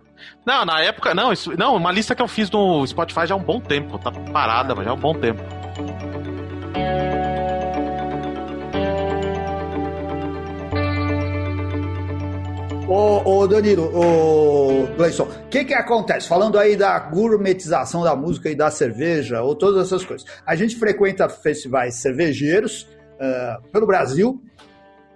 [0.45, 3.39] Não, na época, não, isso, não, uma lista que eu fiz no Spotify já há
[3.39, 5.43] um bom tempo, tá parada, mas já há um bom tempo.
[12.87, 16.29] Ô, ô Danilo, ô Gleison, o que que acontece?
[16.29, 20.27] Falando aí da gourmetização da música e da cerveja, ou todas essas coisas.
[20.45, 22.83] A gente frequenta festivais cervejeiros
[23.15, 24.39] uh, pelo Brasil,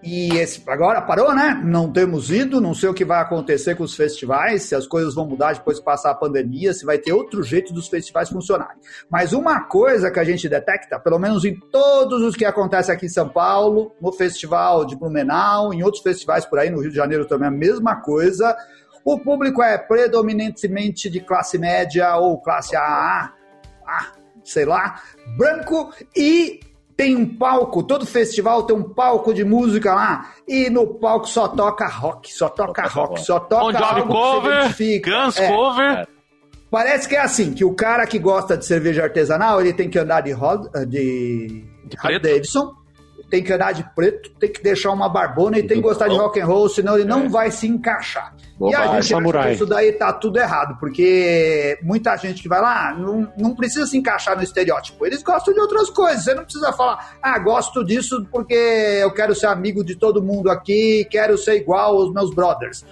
[0.00, 1.60] e esse agora parou, né?
[1.64, 5.14] Não temos ido, não sei o que vai acontecer com os festivais, se as coisas
[5.14, 8.76] vão mudar depois de passar a pandemia, se vai ter outro jeito dos festivais funcionarem.
[9.10, 13.06] Mas uma coisa que a gente detecta, pelo menos em todos os que acontecem aqui
[13.06, 16.96] em São Paulo, no festival de Blumenau, em outros festivais por aí, no Rio de
[16.96, 18.56] Janeiro também a mesma coisa,
[19.04, 23.32] o público é predominantemente de classe média ou classe AA,
[24.44, 25.00] sei lá,
[25.36, 26.60] branco e
[26.98, 31.46] tem um palco, todo festival tem um palco de música lá, e no palco só
[31.46, 35.90] toca rock, só toca rock, só toca Bon Jovi cover, Guns é, cover.
[36.00, 36.06] É.
[36.68, 39.96] Parece que é assim, que o cara que gosta de cerveja artesanal, ele tem que
[39.96, 40.34] andar de,
[40.88, 42.74] de, de, de Davidson,
[43.30, 46.16] tem que andar de preto, tem que deixar uma barbona e tem que gostar de
[46.16, 47.28] rock and roll, senão ele não é.
[47.28, 48.34] vai se encaixar.
[48.58, 52.48] Boa, e a gente acha que isso daí tá tudo errado, porque muita gente que
[52.48, 55.06] vai lá não, não precisa se encaixar no estereótipo.
[55.06, 56.24] Eles gostam de outras coisas.
[56.24, 60.50] Você não precisa falar, ah, gosto disso porque eu quero ser amigo de todo mundo
[60.50, 62.84] aqui, quero ser igual aos meus brothers.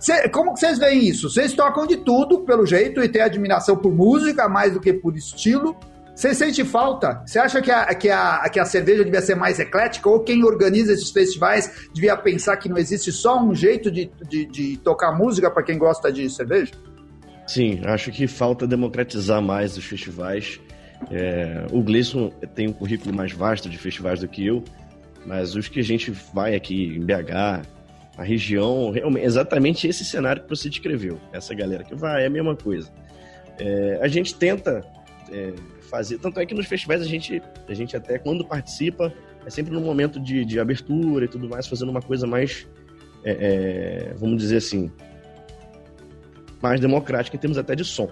[0.00, 1.30] Cê, como que vocês veem isso?
[1.30, 5.16] Vocês tocam de tudo, pelo jeito, e têm admiração por música mais do que por
[5.16, 5.76] estilo.
[6.14, 7.22] Você sente falta?
[7.26, 10.08] Você acha que a, que, a, que a cerveja devia ser mais eclética?
[10.08, 14.46] Ou quem organiza esses festivais devia pensar que não existe só um jeito de, de,
[14.46, 16.72] de tocar música para quem gosta de cerveja?
[17.46, 20.60] Sim, acho que falta democratizar mais os festivais.
[21.10, 24.62] É, o Gleison tem um currículo mais vasto de festivais do que eu,
[25.26, 27.66] mas os que a gente vai aqui em BH,
[28.16, 31.20] a região, realmente, exatamente esse cenário que você descreveu.
[31.32, 32.88] Essa galera que vai é a mesma coisa.
[33.58, 34.84] É, a gente tenta
[35.30, 35.52] é,
[35.84, 36.18] fazer.
[36.18, 39.12] Tanto é que nos festivais a gente, a gente até, quando participa,
[39.46, 42.66] é sempre no momento de, de abertura e tudo mais, fazendo uma coisa mais,
[43.24, 44.90] é, é, vamos dizer assim,
[46.62, 48.10] mais democrática em termos até de som.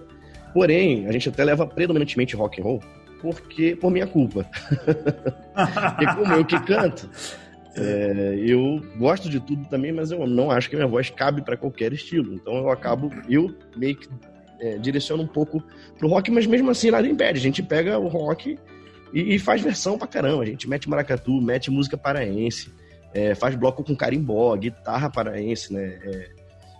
[0.52, 2.82] Porém, a gente até leva predominantemente rock and roll
[3.22, 4.44] porque por minha culpa.
[4.74, 7.08] porque como eu que canto,
[7.76, 11.56] é, eu gosto de tudo também, mas eu não acho que minha voz cabe para
[11.56, 12.35] qualquer estilo.
[12.35, 14.08] Então eu acabo, eu meio que
[14.62, 15.61] é, direciono um pouco
[15.98, 17.40] pro rock, mas mesmo assim nada impede.
[17.40, 18.57] A gente pega o rock
[19.12, 20.44] e, e faz versão pra caramba.
[20.44, 22.72] A gente mete maracatu, mete música paraense,
[23.12, 25.98] é, faz bloco com carimbó, guitarra paraense, né?
[26.05, 26.31] É,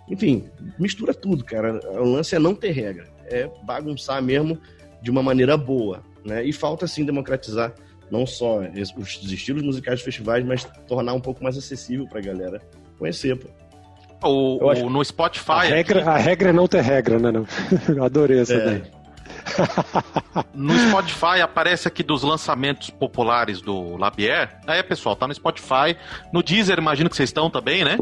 [0.09, 1.79] enfim, mistura tudo, cara.
[1.99, 4.57] O lance é não ter regra, é bagunçar mesmo
[5.01, 6.43] de uma maneira boa, né?
[6.43, 7.73] E falta sim democratizar
[8.09, 8.59] não só
[8.97, 12.61] os estilos musicais dos festivais, mas tornar um pouco mais acessível pra galera
[12.97, 13.49] conhecer, pô.
[14.23, 15.51] O, o no Spotify.
[15.51, 17.43] A regra, a regra é não ter regra, né?
[18.01, 18.65] Adorei essa é.
[18.65, 18.83] daí.
[20.53, 24.57] no Spotify aparece aqui dos lançamentos populares do Labier.
[24.65, 25.95] Aí, pessoal, tá no Spotify.
[26.31, 27.97] No Deezer, imagino que vocês estão também, né?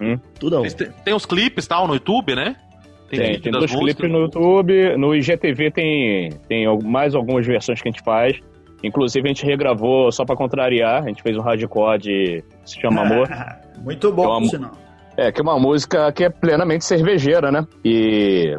[0.00, 0.62] Hum, tudo.
[0.62, 2.56] Tem, tem os clipes tal no YouTube, né?
[3.10, 4.96] Tem, tem, tem dois clipes no YouTube.
[4.96, 8.38] No IGTV tem, tem mais algumas versões que a gente faz.
[8.82, 11.02] Inclusive, a gente regravou só pra contrariar.
[11.02, 13.28] A gente fez um hardcore de Se Chama Amor.
[13.82, 14.72] Muito bom, é uma, sinal.
[15.20, 17.66] É, que é uma música que é plenamente cervejeira, né?
[17.84, 18.56] E.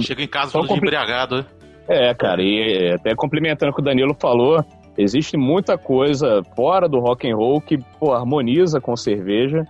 [0.00, 0.86] Chega em casa todo compli...
[0.86, 1.46] embriagado, né?
[1.88, 4.62] É, cara, e até complementando o que o Danilo falou,
[4.98, 9.64] existe muita coisa fora do rock and roll que pô, harmoniza com cerveja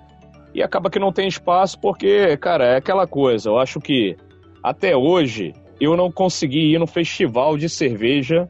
[0.53, 3.49] e acaba que não tem espaço porque, cara, é aquela coisa.
[3.49, 4.17] Eu acho que
[4.65, 8.49] até hoje eu não consegui ir no festival de cerveja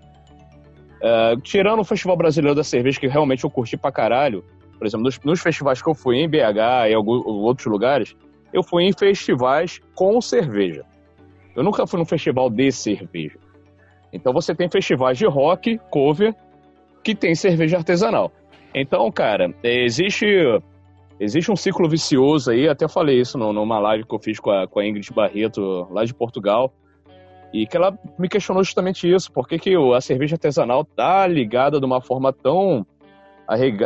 [1.03, 4.45] Uh, tirando o Festival Brasileiro da Cerveja, que realmente eu curti pra caralho,
[4.83, 8.17] por exemplo, nos, nos festivais que eu fui em BH e alguns outros lugares,
[8.53, 10.85] eu fui em festivais com cerveja.
[11.55, 13.39] Eu nunca fui num festival de cerveja.
[14.13, 16.35] Então você tem festivais de rock, cover,
[17.05, 18.33] que tem cerveja artesanal.
[18.75, 20.27] Então, cara, existe
[21.21, 24.67] existe um ciclo vicioso aí, até falei isso numa live que eu fiz com a,
[24.67, 26.73] com a Ingrid Barreto, lá de Portugal,
[27.53, 31.79] e que ela me questionou justamente isso, por que, que a cerveja artesanal tá ligada
[31.79, 32.85] de uma forma tão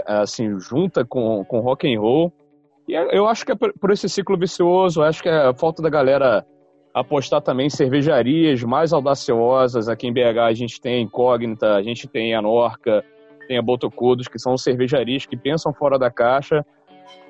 [0.07, 2.33] assim, junta com, com rock and roll.
[2.89, 5.91] E eu acho que é por esse ciclo vicioso, acho que é a falta da
[5.91, 6.47] galera
[6.95, 9.89] apostar também em cervejarias mais audaciosas.
[9.89, 13.05] Aqui em BH a gente tem a Incógnita, a gente tem a Norca,
[13.49, 16.65] tem a Botocudos, que são cervejarias que pensam fora da caixa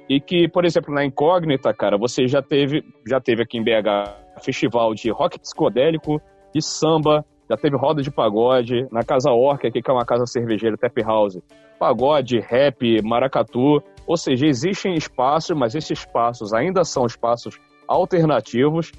[0.08, 4.40] e que, por exemplo, na Incógnita, cara, você já teve, já teve aqui em BH
[4.40, 6.20] festival de rock psicodélico,
[6.54, 10.76] de samba, já teve roda de pagode, na Casa Orca, que é uma casa cervejeira,
[10.76, 11.38] tap house,
[11.78, 17.58] pagode, rap, maracatu, ou seja, existem espaços, mas esses espaços ainda são espaços
[17.88, 18.92] alternativos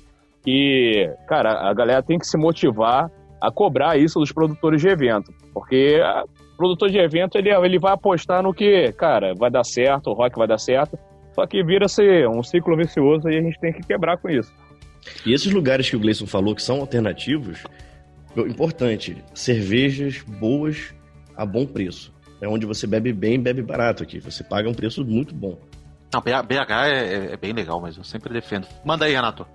[0.46, 3.12] e, cara, a galera tem que se motivar
[3.42, 6.00] a cobrar isso dos produtores de evento, porque
[6.54, 10.14] o produtor de evento, ele, ele vai apostar no que, cara, vai dar certo, o
[10.14, 10.98] rock vai dar certo,
[11.34, 14.52] só que vira-se um ciclo vicioso e a gente tem que quebrar com isso.
[15.26, 17.64] E esses lugares que o Gleison falou que são alternativos,
[18.36, 20.94] importante, cervejas boas
[21.36, 22.12] a bom preço.
[22.42, 24.20] É onde você bebe bem, bebe barato aqui.
[24.20, 25.58] Você paga um preço muito bom.
[26.14, 28.68] Não, BH é, é bem legal, mas eu sempre defendo.
[28.86, 29.46] Manda aí, Renato.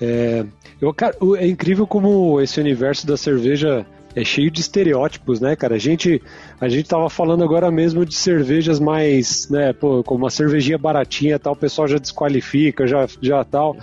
[0.00, 0.44] É,
[0.80, 5.76] eu, cara, é incrível como esse universo da cerveja é cheio de estereótipos, né, cara?
[5.76, 6.22] A gente,
[6.60, 11.38] a gente tava falando agora mesmo de cervejas mais, né, pô, como uma cervejinha baratinha
[11.38, 13.76] tal, o pessoal já desqualifica, já, já tal.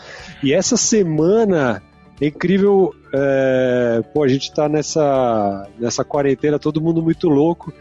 [0.43, 1.81] E essa semana
[2.21, 7.73] é incrível, é, pô, a gente tá nessa, nessa quarentena, todo mundo muito louco.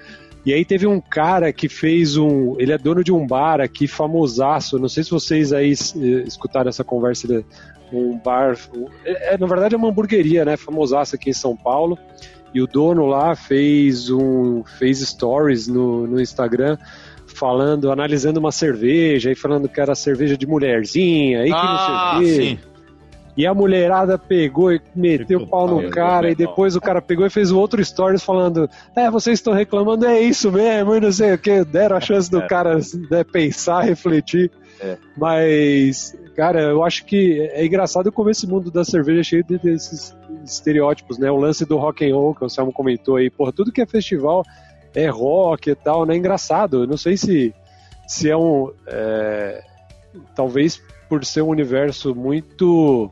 [0.47, 2.57] E aí teve um cara que fez um.
[2.59, 4.79] Ele é dono de um bar aqui, famosaço.
[4.79, 7.45] Não sei se vocês aí escutaram essa conversa.
[7.93, 8.57] Um bar.
[9.05, 10.57] É, na verdade é uma hamburgueria, né?
[10.57, 11.99] Famosaço aqui em São Paulo.
[12.55, 16.79] E o dono lá fez um fez stories no, no Instagram
[17.27, 22.23] falando, analisando uma cerveja e falando que era cerveja de mulherzinha e que ah, não
[22.23, 22.43] sei o quê.
[22.43, 22.68] Sim.
[23.39, 27.25] E a mulherada pegou e meteu o pau no cara, e depois o cara pegou
[27.25, 31.13] e fez um outro stories falando: É, vocês estão reclamando, é isso mesmo, e não
[31.13, 31.65] sei o que.
[31.65, 32.49] Deram a chance do é.
[32.49, 34.51] cara né, pensar, refletir.
[34.81, 34.99] É.
[35.17, 40.17] Mas, cara, eu acho que é engraçado como esse mundo da cerveja é cheio desses
[40.45, 41.31] estereótipos, né?
[41.31, 43.87] O lance do rock and roll que o Samu comentou aí, porra, tudo que é
[43.87, 44.43] festival
[44.93, 46.17] é rock e tal, né?
[46.17, 46.83] Engraçado.
[46.83, 47.55] Eu não sei se,
[48.05, 48.73] se é um.
[48.89, 49.63] É,
[50.35, 53.11] talvez por ser um universo muito.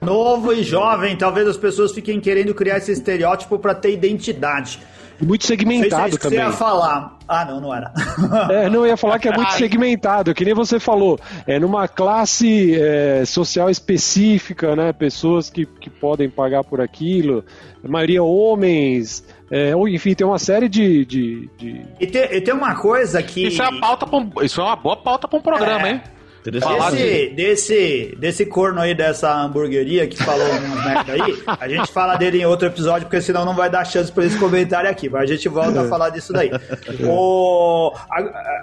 [0.00, 4.78] Novo e jovem, talvez as pessoas fiquem querendo criar esse estereótipo para ter identidade.
[5.20, 6.38] Muito segmentado Sei, também.
[6.38, 7.18] Você ia falar.
[7.26, 7.92] Ah, não, não era.
[8.50, 11.18] É, não, eu ia falar que é muito segmentado, que nem você falou.
[11.46, 14.92] É numa classe é, social específica, né?
[14.92, 17.44] Pessoas que, que podem pagar por aquilo.
[17.84, 19.24] A maioria homens.
[19.50, 21.04] É, ou, enfim, tem uma série de.
[21.04, 21.82] de, de...
[21.98, 23.48] E, tem, e tem uma coisa que.
[23.48, 25.92] Isso é, uma pauta pra, isso é uma boa pauta para um programa, é.
[25.92, 26.02] hein?
[26.44, 32.16] Desse, desse, desse corno aí dessa hamburgueria que falou umas merda aí, a gente fala
[32.16, 35.08] dele em outro episódio, porque senão não vai dar chance pra eles comentarem aqui.
[35.08, 36.50] Mas a gente volta a falar disso daí.
[37.00, 37.92] O,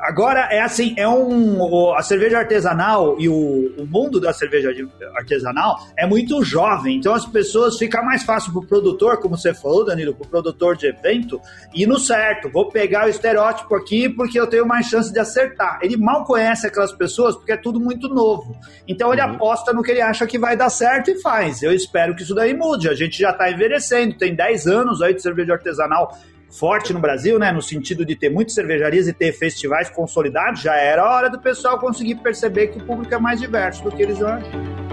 [0.04, 1.94] agora é assim, é um.
[1.96, 4.70] A cerveja artesanal e o, o mundo da cerveja
[5.16, 6.98] artesanal é muito jovem.
[6.98, 10.88] Então as pessoas fica mais fácil pro produtor, como você falou, Danilo, pro produtor de
[10.88, 11.40] evento,
[11.74, 12.50] ir no certo.
[12.50, 15.80] Vou pegar o estereótipo aqui porque eu tenho mais chance de acertar.
[15.82, 18.56] Ele mal conhece aquelas pessoas porque é tudo muito novo.
[18.88, 19.32] Então ele uhum.
[19.32, 21.64] aposta no que ele acha que vai dar certo e faz.
[21.64, 22.88] Eu espero que isso daí mude.
[22.88, 26.16] A gente já está envelhecendo, tem 10 anos aí de cerveja artesanal
[26.48, 27.52] forte no Brasil, né?
[27.52, 31.80] No sentido de ter muitas cervejarias e ter festivais consolidados, já era hora do pessoal
[31.80, 34.86] conseguir perceber que o público é mais diverso do que eles acham.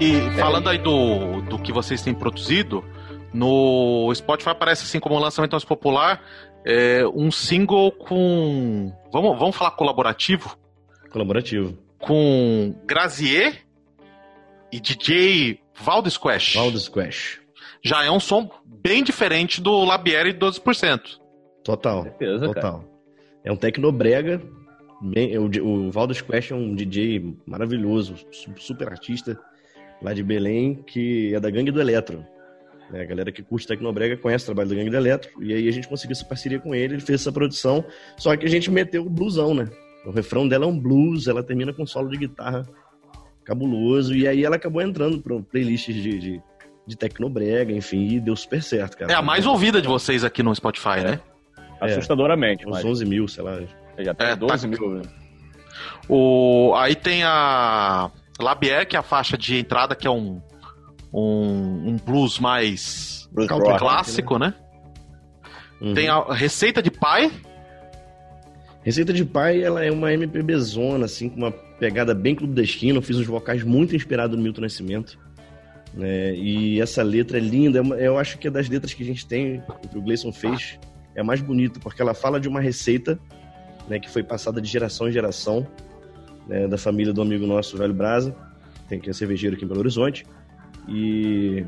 [0.00, 2.82] E falando aí do, do que vocês têm produzido,
[3.32, 6.22] no Spotify aparece assim como lançamento mais popular
[6.64, 8.92] é, um single com.
[9.12, 10.56] Vamos, vamos falar colaborativo?
[11.10, 11.78] Colaborativo.
[11.98, 13.64] Com Grazier
[14.70, 16.54] e DJ Valdo Squash.
[16.54, 17.40] Valdo Squash.
[17.82, 21.18] Já é um som bem diferente do Labieri de 12%.
[21.64, 22.02] Total.
[22.02, 22.80] Certeza, total.
[22.80, 22.88] Cara.
[23.44, 24.42] É um tecnobrega.
[25.00, 28.16] Bem, o, o Valdo Squash é um DJ maravilhoso,
[28.56, 29.38] super artista
[30.02, 32.26] lá de Belém, que é da Gangue do Eletro.
[32.90, 33.02] Né?
[33.02, 35.30] A galera que curte Tecnobrega conhece o trabalho do Gangue do Eletro.
[35.42, 37.84] E aí a gente conseguiu essa parceria com ele, ele fez essa produção.
[38.16, 39.68] Só que a gente meteu o bluesão, né?
[40.04, 42.66] O refrão dela é um blues, ela termina com um solo de guitarra
[43.44, 44.14] cabuloso.
[44.14, 46.42] E aí ela acabou entrando para playlists de, de,
[46.86, 49.12] de Tecnobrega, enfim, e deu super certo, cara.
[49.12, 51.20] É a mais ouvida de vocês aqui no Spotify, né?
[51.80, 51.92] É.
[51.92, 52.66] Assustadoramente.
[52.66, 52.84] Uns mas...
[52.84, 53.60] 11 mil, sei lá.
[53.98, 54.68] Já tem é, 12 tá...
[54.68, 54.90] mil.
[54.90, 55.02] Né?
[56.08, 56.74] O...
[56.76, 60.40] Aí tem a Labier, que é a faixa de entrada, que é um
[61.12, 64.48] um, um blues mais blues clássico, né?
[64.48, 64.54] né?
[65.80, 65.94] Uhum.
[65.94, 67.30] Tem a Receita de Pai.
[68.82, 72.98] Receita de Pai, ela é uma MPB zona, assim, com uma pegada bem clubesquina.
[72.98, 75.18] Eu fiz uns vocais muito inspirados no Milton Nascimento.
[75.94, 76.34] Né?
[76.34, 77.80] E essa letra é linda.
[77.96, 80.78] É eu acho que é das letras que a gente tem, que o Gleison fez,
[81.14, 83.18] é a mais bonita, porque ela fala de uma receita
[83.88, 85.66] né, que foi passada de geração em geração,
[86.46, 88.36] né, da família do amigo nosso, Velho Brasa,
[88.88, 90.26] tem que é cervejeiro aqui em Belo Horizonte.
[90.88, 91.64] E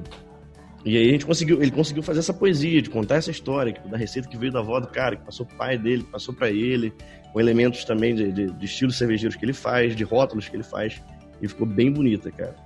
[0.85, 3.99] e aí a gente conseguiu, ele conseguiu fazer essa poesia, de contar essa história da
[3.99, 6.49] receita que veio da avó do cara, que passou pro pai dele, que passou para
[6.49, 6.93] ele,
[7.33, 10.63] com elementos também de, de, de estilos cervejeiros que ele faz, de rótulos que ele
[10.63, 11.03] faz,
[11.41, 12.57] e ficou bem bonita, cara.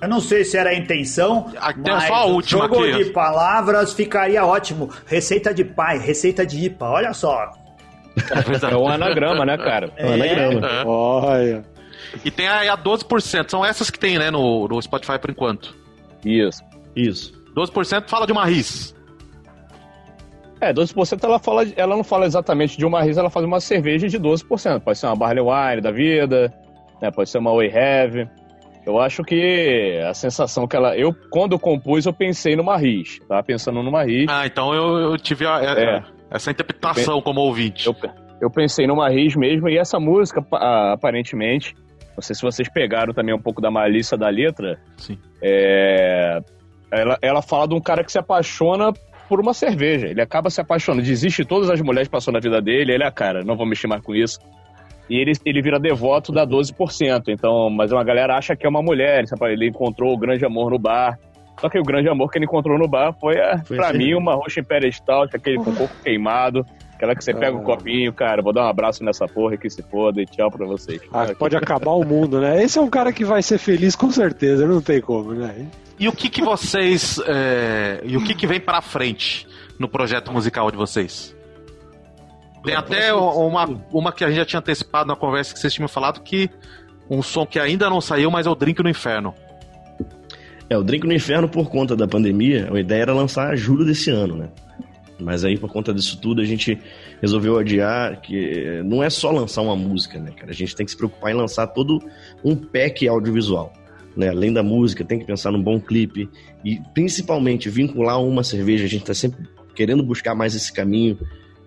[0.00, 3.04] Eu não sei se era a intenção, Até mas só a última jogo aqui.
[3.04, 4.90] de palavras ficaria ótimo.
[5.06, 7.52] Receita de pai, receita de IPA, olha só.
[8.68, 9.90] É um anagrama, né, cara?
[9.96, 10.68] É um anagrama.
[10.68, 10.84] É.
[10.84, 11.71] Olha.
[12.24, 15.74] E tem a, a 12%, são essas que tem, né, no, no Spotify por enquanto.
[16.24, 16.62] Isso.
[16.94, 17.32] Isso.
[17.54, 18.94] 12% fala de uma RIS.
[20.60, 23.60] É, 12% ela, fala, ela não fala exatamente de uma RIS, ela fala de uma
[23.60, 24.80] cerveja de 12%.
[24.80, 26.52] Pode ser uma Barley Wine da vida,
[27.00, 28.28] né, pode ser uma Way Heavy.
[28.86, 30.96] Eu acho que a sensação que ela.
[30.96, 33.20] Eu, quando eu compus, eu pensei numa RIS.
[33.28, 34.26] Tava pensando numa RIS.
[34.28, 36.02] Ah, então eu, eu tive a, a, é.
[36.30, 37.86] essa interpretação como ouvinte.
[37.86, 37.94] Eu,
[38.40, 40.44] eu pensei numa RIS mesmo, e essa música,
[40.92, 41.76] aparentemente,
[42.16, 44.78] não sei se vocês pegaram também um pouco da malícia da letra.
[44.96, 45.18] Sim.
[45.42, 46.40] É,
[46.90, 48.92] ela, ela fala de um cara que se apaixona
[49.28, 50.08] por uma cerveja.
[50.08, 51.02] Ele acaba se apaixonando.
[51.02, 52.92] Desiste de todas as mulheres que passou na vida dele.
[52.92, 54.38] Ele é, cara, não vou mexer mais com isso.
[55.08, 57.24] E ele, ele vira devoto da 12%.
[57.28, 59.26] Então, mas uma galera acha que é uma mulher.
[59.26, 59.52] Sabe?
[59.52, 61.18] Ele encontrou o grande amor no bar.
[61.58, 64.34] Só que o grande amor que ele encontrou no bar foi, foi pra mim, uma
[64.34, 66.64] roxa imperial stout, aquele com coco queimado.
[67.02, 69.68] Aquela que você pega o um copinho, cara, vou dar um abraço nessa porra que
[69.68, 71.00] se foda e tchau pra vocês.
[71.12, 72.62] Ah, pode acabar o mundo, né?
[72.62, 75.66] Esse é um cara que vai ser feliz com certeza, não tem como, né?
[75.98, 77.20] E o que que vocês...
[77.26, 78.02] É...
[78.04, 79.48] E o que que vem pra frente
[79.80, 81.34] no projeto musical de vocês?
[82.62, 85.88] Tem até uma, uma que a gente já tinha antecipado na conversa que vocês tinham
[85.88, 86.48] falado que
[87.10, 89.34] um som que ainda não saiu, mas é o Drink no Inferno.
[90.70, 94.08] É, o Drink no Inferno, por conta da pandemia, a ideia era lançar julho desse
[94.08, 94.48] ano, né?
[95.18, 96.78] Mas aí, por conta disso tudo, a gente
[97.20, 100.50] resolveu adiar que não é só lançar uma música, né, cara?
[100.50, 102.02] A gente tem que se preocupar em lançar todo
[102.44, 103.72] um pack audiovisual.
[104.16, 104.28] Né?
[104.28, 106.28] Além da música, tem que pensar num bom clipe
[106.64, 108.84] e principalmente vincular uma cerveja.
[108.84, 111.18] A gente está sempre querendo buscar mais esse caminho,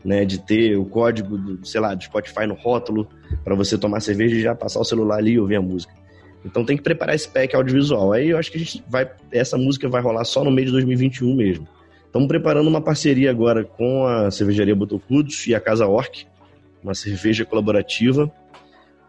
[0.03, 3.07] né, de ter o código do, sei lá, do Spotify no rótulo
[3.43, 5.91] para você tomar cerveja e já passar o celular ali e ouvir a música.
[6.45, 8.13] Então tem que preparar esse pack audiovisual.
[8.13, 9.09] Aí eu acho que a gente vai.
[9.31, 11.67] Essa música vai rolar só no mês de 2021 mesmo.
[12.15, 16.25] Estamos preparando uma parceria agora com a cervejaria Botocudos e a Casa Orc,
[16.81, 18.31] uma cerveja colaborativa.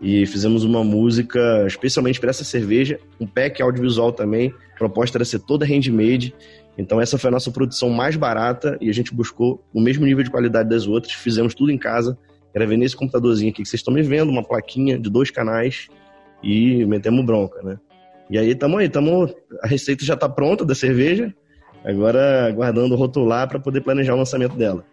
[0.01, 4.53] E fizemos uma música especialmente para essa cerveja, um pack audiovisual também.
[4.75, 6.35] A proposta era ser toda handmade.
[6.77, 10.25] Então essa foi a nossa produção mais barata e a gente buscou o mesmo nível
[10.25, 11.13] de qualidade das outras.
[11.13, 12.19] Fizemos tudo em casa.
[12.53, 15.87] Gravei nesse computadorzinho aqui que vocês estão me vendo, uma plaquinha de dois canais
[16.43, 17.79] e metemos bronca, né?
[18.29, 19.33] E aí tamo aí, tamo,
[19.63, 21.33] a receita já tá pronta da cerveja,
[21.87, 24.84] agora aguardando rotular para poder planejar o lançamento dela.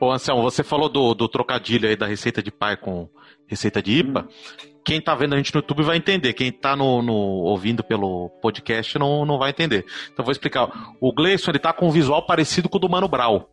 [0.00, 3.08] Ô Anselmo, você falou do, do trocadilho aí da receita de pai com
[3.46, 4.22] receita de IPA.
[4.22, 4.72] Hum.
[4.84, 6.32] Quem tá vendo a gente no YouTube vai entender.
[6.32, 9.84] Quem tá no, no, ouvindo pelo podcast não, não vai entender.
[10.12, 10.68] Então vou explicar.
[11.00, 13.48] O Gleison, ele tá com um visual parecido com o do Mano Brau.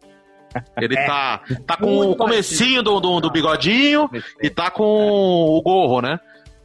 [0.82, 4.09] Ele é, tá, tá com o comecinho do, do, do, bigodinho
[4.41, 6.19] e tá com o gorro, né?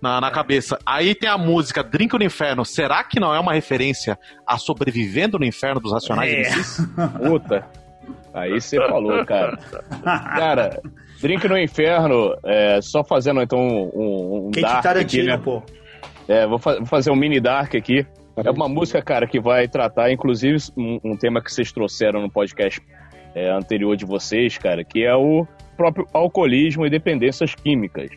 [0.05, 0.79] Na, na cabeça.
[0.85, 2.63] Aí tem a música Drink no Inferno.
[2.63, 7.07] Será que não é uma referência a Sobrevivendo no Inferno dos Racionais é.
[7.27, 7.67] Puta.
[8.35, 9.57] Aí você falou, cara.
[10.03, 10.83] Cara,
[11.23, 15.39] Drink no Inferno, é, só fazendo então um, um Quem dark aqui, né?
[15.39, 15.63] pô.
[16.29, 18.07] É, vou, fa vou, fazer um mini dark aqui.
[18.37, 22.31] É uma música, cara, que vai tratar, inclusive, um, um tema que vocês trouxeram no
[22.31, 22.83] podcast
[23.35, 25.47] é, anterior de vocês, cara, que é o
[25.77, 28.11] próprio alcoolismo e dependências químicas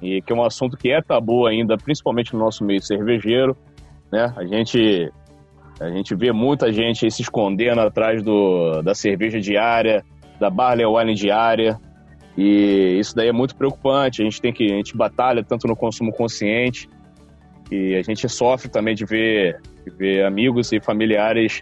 [0.00, 3.56] e que é um assunto que é tabu ainda, principalmente no nosso meio cervejeiro,
[4.12, 4.32] né?
[4.36, 5.10] A gente
[5.80, 10.04] a gente vê muita gente se escondendo atrás do, da cerveja diária,
[10.40, 11.78] da barley wine diária,
[12.36, 14.22] e isso daí é muito preocupante.
[14.22, 16.88] A gente tem que a gente batalha tanto no consumo consciente
[17.70, 21.60] e a gente sofre também de ver, de ver amigos e familiares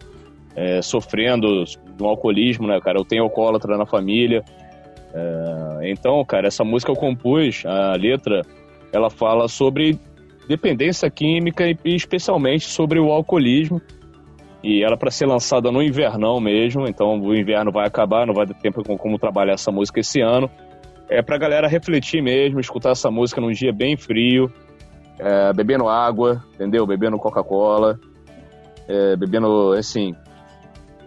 [0.54, 1.64] é, sofrendo
[1.96, 2.98] do alcoolismo, né, cara?
[2.98, 4.42] Eu tenho alcoólatra na família,
[5.16, 8.42] é, então, cara, essa música eu compus, a letra,
[8.92, 9.98] ela fala sobre
[10.46, 13.80] dependência química e especialmente sobre o alcoolismo.
[14.62, 18.46] E ela para ser lançada no invernão mesmo, então o inverno vai acabar, não vai
[18.46, 20.50] ter tempo como trabalhar essa música esse ano.
[21.08, 24.52] É pra galera refletir mesmo, escutar essa música num dia bem frio,
[25.18, 26.86] é, bebendo água, entendeu?
[26.86, 27.98] Bebendo Coca-Cola,
[28.88, 30.14] é, bebendo, assim,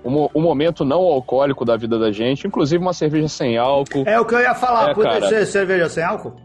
[0.03, 4.03] um, um, momento não alcoólico da vida da gente, inclusive uma cerveja sem álcool.
[4.05, 6.35] É o que eu ia falar, é, pode ser cerveja sem álcool?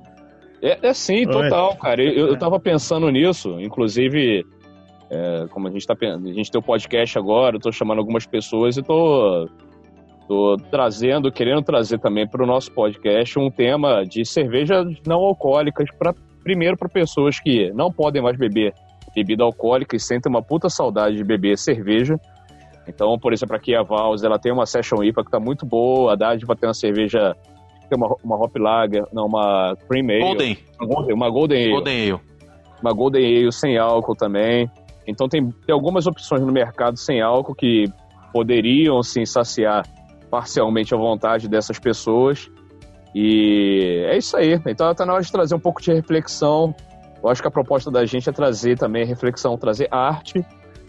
[0.62, 2.02] É, é sim, total, cara.
[2.02, 4.44] Eu, eu tava pensando nisso, inclusive,
[5.11, 8.26] é, como a gente, tá, a gente tem o podcast agora, eu tô chamando algumas
[8.26, 9.48] pessoas e tô,
[10.26, 15.88] tô trazendo, querendo trazer também para o nosso podcast um tema de cervejas não alcoólicas,
[15.98, 18.74] para primeiro para pessoas que não podem mais beber
[19.14, 22.18] bebida alcoólica e sentem uma puta saudade de beber cerveja
[22.87, 26.12] então, por exemplo, aqui a Vals, ela tem uma Session IPA que tá muito boa,
[26.12, 27.35] a Dádiva tem uma cerveja,
[27.89, 30.20] tem uma, uma Hop Lager, não, uma Cream Ale.
[30.20, 30.59] Golden.
[31.14, 31.70] Uma Golden Ale.
[31.72, 32.20] Golden Ale.
[32.82, 34.70] Uma Golden Ale sem álcool também.
[35.07, 37.87] Então tem, tem algumas opções no mercado sem álcool que
[38.32, 39.87] poderiam, sim, saciar
[40.30, 42.51] parcialmente a vontade dessas pessoas.
[43.14, 44.61] E é isso aí.
[44.66, 46.74] Então está na hora de trazer um pouco de reflexão.
[47.22, 50.45] Eu acho que a proposta da gente é trazer também reflexão, trazer arte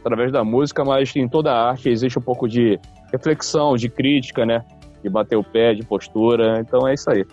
[0.06, 2.80] através da música, mas em toda a arte existe um pouco de
[3.12, 4.64] reflexão, de crítica, né?
[5.02, 6.60] De bater o pé, de postura.
[6.60, 7.26] Então é isso aí.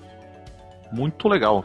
[0.90, 1.64] Muito legal.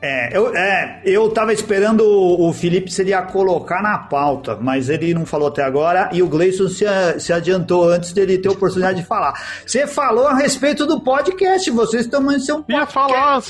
[0.00, 4.56] É, eu, é, eu tava esperando o, o Felipe se ele ia colocar na pauta,
[4.60, 6.84] mas ele não falou até agora e o Gleison se,
[7.18, 9.34] se adiantou antes dele ter a oportunidade de falar.
[9.66, 13.40] Você falou a respeito do podcast, vocês também são um Ia falar,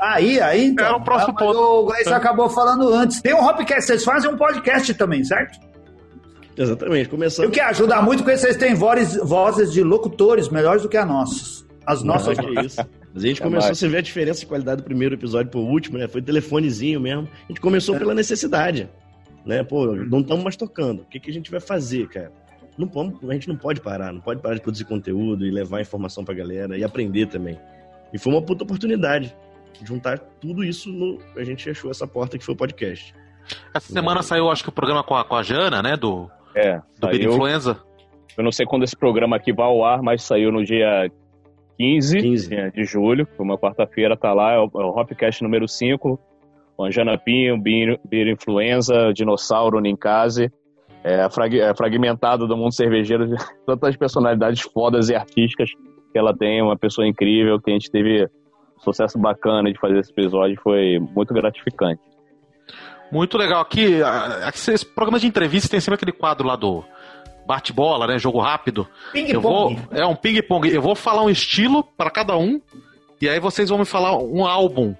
[0.00, 0.86] Aí, aí então.
[0.86, 1.58] Era o próximo ah, ponto.
[1.58, 3.20] O Gleison acabou falando antes.
[3.20, 5.69] Tem um Hopcast, vocês fazem um podcast também, certo?
[6.60, 7.46] Exatamente, começando.
[7.46, 11.08] O que ajuda muito porque vocês têm vozes, vozes de locutores melhores do que as
[11.08, 11.66] nossas.
[11.86, 12.36] As nossas.
[12.36, 12.76] Não, que isso.
[13.14, 13.82] Mas a gente é começou mais.
[13.82, 16.06] a ver a diferença de qualidade do primeiro episódio pro último, né?
[16.06, 17.26] Foi telefonezinho mesmo.
[17.44, 17.98] A gente começou é.
[17.98, 18.90] pela necessidade.
[19.46, 19.64] Né?
[19.64, 21.00] Pô, não estamos mais tocando.
[21.00, 22.30] O que, que a gente vai fazer, cara?
[22.76, 22.90] Não,
[23.28, 26.34] a gente não pode parar, não pode parar de produzir conteúdo e levar informação pra
[26.34, 27.58] galera e aprender também.
[28.12, 29.34] E foi uma puta oportunidade
[29.82, 31.18] juntar tudo isso no.
[31.36, 33.14] A gente achou essa porta que foi o podcast.
[33.74, 35.96] Essa semana saiu, acho que o programa com a, com a Jana, né?
[35.96, 36.78] Do é.
[36.98, 37.80] Do saiu, Influenza?
[38.36, 41.10] Eu não sei quando esse programa aqui vai ao ar, mas saiu no dia
[41.78, 42.50] 15, 15.
[42.50, 46.18] Né, de julho, foi uma quarta-feira, tá lá, é o, é o Hopcast número 5,
[46.76, 50.50] com Anjana Pinho, Beer Influenza, Dinossauro Ninkase,
[51.02, 53.36] é, frag, é, fragmentado do mundo cervejeiro, de
[53.66, 55.70] tantas personalidades fodas e artísticas
[56.12, 59.98] que ela tem, uma pessoa incrível, que a gente teve um sucesso bacana de fazer
[59.98, 62.00] esse episódio, foi muito gratificante.
[63.10, 63.60] Muito legal.
[63.60, 66.84] Aqui, aqui esse programa de entrevista tem sempre aquele quadro lá do
[67.46, 68.18] bate-bola, né?
[68.18, 68.86] Jogo rápido.
[69.12, 69.80] Ping-pong.
[69.90, 70.72] É um ping-pong.
[70.72, 72.60] Eu vou falar um estilo para cada um
[73.20, 74.94] e aí vocês vão me falar um álbum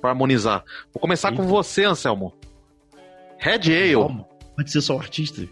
[0.00, 0.64] para harmonizar.
[0.92, 2.32] Vou começar com você, Anselmo.
[3.38, 4.24] Red Ale.
[4.56, 5.46] Pode ser só artista.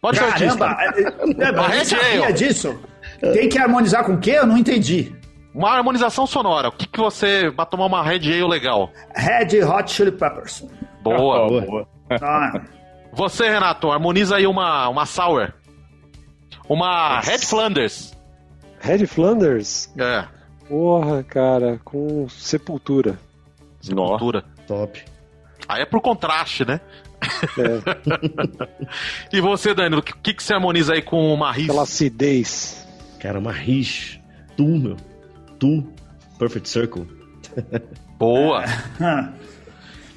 [0.00, 0.76] Pode ser artista.
[0.78, 2.78] É, é, sabia disso?
[3.20, 4.32] Tem que harmonizar com o quê?
[4.32, 5.14] Eu não entendi.
[5.54, 6.68] Uma harmonização sonora.
[6.68, 8.90] O que, que você vai tomar uma Red Ale legal?
[9.14, 10.64] Red Hot Chili Peppers.
[11.04, 11.88] Boa, boa.
[12.10, 12.62] Ah.
[13.12, 15.52] Você, Renato, harmoniza aí uma, uma Sour.
[16.68, 18.16] Uma Red Flanders.
[18.80, 19.92] Red Flanders?
[19.98, 20.24] É.
[20.68, 23.18] Porra, cara, com Sepultura.
[23.80, 24.44] Sepultura.
[24.66, 25.04] Top.
[25.68, 26.80] Aí é por contraste, né?
[27.58, 29.30] É.
[29.36, 31.64] e você, Danilo, o que, que você harmoniza aí com uma Riz?
[31.66, 32.86] Aquela acidez.
[33.20, 34.18] Cara, uma Riz.
[34.56, 34.96] Tu, meu.
[35.58, 35.86] Tu.
[36.38, 37.06] Perfect Circle.
[38.18, 38.64] Boa.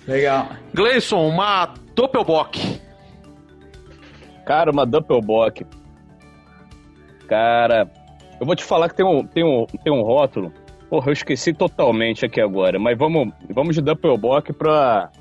[0.07, 0.49] Legal.
[0.73, 2.81] Gleison, uma Doppelbock.
[4.45, 5.65] Cara, uma Doppelbock.
[7.27, 7.91] Cara,
[8.39, 10.53] eu vou te falar que tem um, tem um, tem um rótulo.
[10.89, 12.79] Porra, eu esqueci totalmente aqui agora.
[12.79, 15.11] Mas vamos, vamos de Doppelbock pra.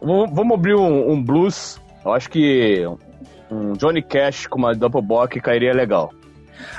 [0.00, 1.80] Vamos abrir um, um blues.
[2.04, 2.84] Eu acho que
[3.48, 6.12] um Johnny Cash com uma Doppelbock cairia legal.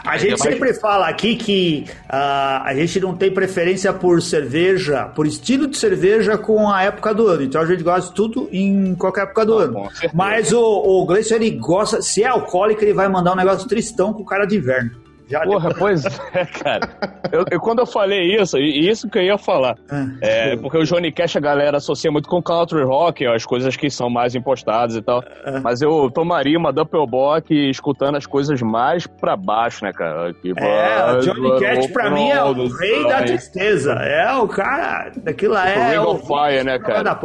[0.06, 5.26] A gente sempre fala aqui que uh, a gente não tem preferência por cerveja, por
[5.26, 7.44] estilo de cerveja com a época do ano.
[7.44, 9.90] Então a gente gosta de tudo em qualquer época do ah, ano.
[10.14, 14.14] Mas o, o Gleison, ele gosta, se é alcoólico, ele vai mandar um negócio tristão
[14.14, 15.03] com o cara de inverno.
[15.34, 16.04] Já Porra, depois...
[16.04, 16.90] pois é, cara.
[17.32, 19.76] Eu, eu, quando eu falei isso, e isso que eu ia falar.
[19.90, 20.06] Ah.
[20.22, 23.90] É, porque o Johnny Cash a galera associa muito com country rock, as coisas que
[23.90, 25.24] são mais impostadas e tal.
[25.44, 25.60] Ah.
[25.64, 30.32] Mas eu tomaria uma Doppelbock escutando as coisas mais pra baixo, né, cara?
[30.34, 33.94] Tipo, é, o Johnny Cash pra mim é o rei da tristeza.
[33.94, 36.00] É o cara, daquilo lá tipo, é.
[36.00, 37.02] O Ring of Fire, né, cara?
[37.02, 37.20] Da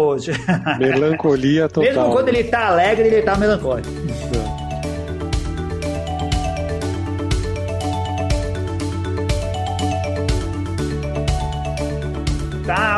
[0.78, 1.82] Melancolia total.
[1.82, 3.88] Mesmo quando ele tá alegre, ele tá melancólico.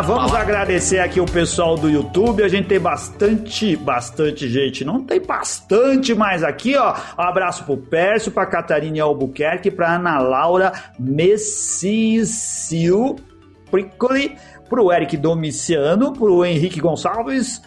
[0.02, 0.42] Vamos Fala.
[0.42, 2.42] agradecer aqui o pessoal do YouTube.
[2.42, 4.82] A gente tem bastante, bastante gente.
[4.84, 6.94] Não tem bastante mais aqui, ó.
[7.18, 11.96] Um abraço pro Pércio, pra Catarina Albuquerque, pra Ana Laura Messicio
[13.70, 14.36] Pricoli,
[14.68, 17.60] pro Eric Domiciano, pro Henrique Gonçalves.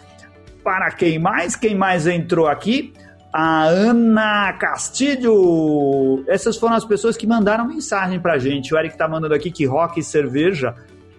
[0.62, 1.54] Para quem mais?
[1.54, 2.92] Quem mais entrou aqui?
[3.36, 6.24] a Ana Castilho.
[6.28, 8.72] Essas foram as pessoas que mandaram mensagem pra gente.
[8.72, 10.72] O Eric tá mandando aqui que rock e cerveja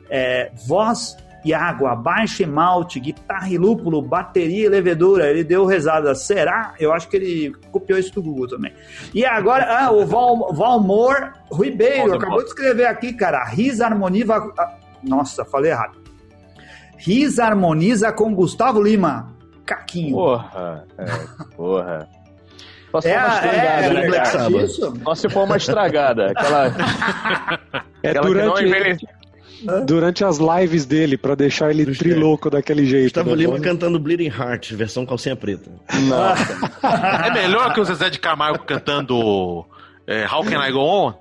[0.10, 5.30] é, voz e água, baixo e malte, guitarra e lúpulo, bateria e levedura.
[5.30, 6.16] Ele deu rezada.
[6.16, 6.74] Será?
[6.80, 8.74] Eu acho que ele copiou isso do Google também.
[9.14, 13.46] E agora, ah, o Val, Valmor Ribeiro acabou de escrever aqui, cara.
[13.46, 14.42] Riz harmoniza.
[15.04, 16.00] Nossa, falei errado.
[16.98, 19.32] Riz harmoniza com Gustavo Lima.
[19.64, 20.16] Caquinho.
[20.16, 21.06] Porra, é,
[21.56, 22.10] porra.
[22.92, 24.52] Posso é, uma estragada, é, né, cara?
[24.64, 24.94] Isso?
[25.04, 26.32] Só se for uma estragada.
[26.32, 26.66] Aquela.
[28.02, 28.64] É aquela durante.
[28.64, 29.25] Que não
[29.86, 33.06] durante as lives dele, pra deixar ele trilouco daquele jeito.
[33.06, 33.36] Gustavo né?
[33.36, 35.70] Lima cantando Bleeding Heart, versão calcinha preta.
[37.26, 39.66] é melhor que o Zezé de Camargo cantando
[40.08, 41.14] é, How Can I Go On?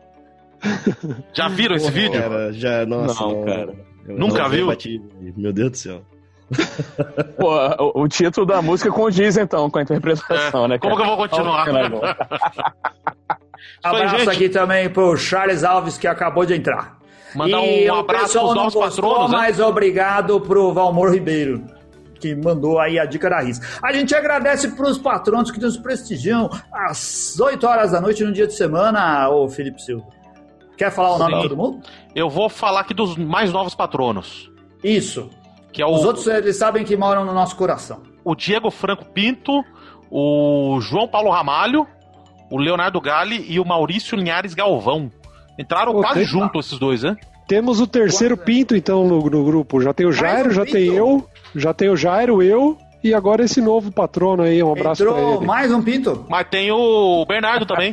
[1.32, 2.20] Já viram esse vídeo?
[2.20, 3.22] Cara, já, nossa.
[3.22, 3.74] Não, não cara.
[4.06, 4.66] Nunca viu?
[4.66, 5.00] Bati,
[5.36, 6.02] meu Deus do céu.
[7.38, 10.68] Pô, o, o, título da música condiz então com a interpretação, é.
[10.68, 10.78] né?
[10.78, 11.66] Como que eu vou continuar?
[13.82, 16.98] Abraço aqui também pro Charles Alves que acabou de entrar.
[17.34, 19.30] Mandar e um abraço pros novos patronos.
[19.30, 19.36] Né?
[19.36, 21.64] Mas obrigado pro Valmor Ribeiro
[22.24, 23.60] que mandou aí a dica da RIS.
[23.82, 28.32] A gente agradece para os patronos que nos prestigiam às 8 horas da noite no
[28.32, 30.06] dia de semana, ô Felipe Silva.
[30.76, 31.82] Quer falar o nome de todo mundo?
[32.14, 34.50] Eu vou falar aqui dos mais novos patronos.
[34.82, 35.28] Isso.
[35.70, 35.90] Que é o...
[35.90, 38.02] Os outros eles sabem que moram no nosso coração.
[38.24, 39.62] O Diego Franco Pinto,
[40.10, 41.86] o João Paulo Ramalho,
[42.50, 45.10] o Leonardo Gale e o Maurício Linhares Galvão.
[45.58, 47.16] Entraram Pô, quase junto esses dois, né?
[47.46, 49.80] Temos o terceiro Pinto, então, no, no grupo.
[49.80, 53.60] Já tem o Jairo, já tem eu, já tem o Jairo, eu, e agora esse
[53.60, 55.46] novo patrono aí, um abraço Entrou pra ele.
[55.46, 56.24] mais um Pinto?
[56.28, 57.92] Mas tem o Bernardo também.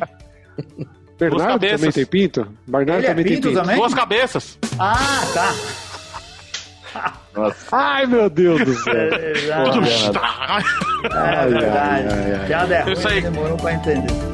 [1.20, 2.48] Bernardo também tem Pinto?
[2.66, 3.62] Bernardo ele é também é pinto tem Pinto.
[3.62, 3.76] Também?
[3.76, 4.58] Duas cabeças.
[4.80, 5.54] Ah, tá.
[7.36, 7.76] Nossa.
[7.76, 8.94] Ai, meu Deus do céu.
[8.94, 9.32] É,
[11.44, 12.48] é verdade.
[12.48, 14.31] Piada é ruim, demorou pra entender.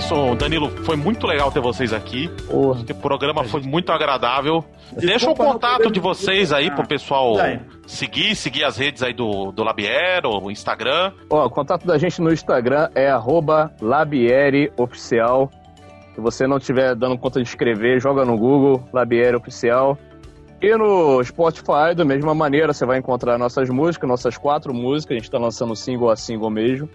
[0.00, 2.30] Gleison, Danilo, foi muito legal ter vocês aqui.
[2.48, 4.64] O programa foi muito agradável.
[4.92, 7.34] Deixa o contato de vocês aí pro pessoal
[7.86, 11.12] seguir, seguir as redes aí do, do Labier, o Instagram.
[11.28, 15.50] Ó, o contato da gente no Instagram é arroba labiereoficial.
[16.14, 19.98] Se você não estiver dando conta de escrever, joga no Google, Labiere Oficial.
[20.62, 25.12] E no Spotify, da mesma maneira, você vai encontrar nossas músicas, nossas quatro músicas.
[25.12, 26.88] A gente está lançando single a single mesmo.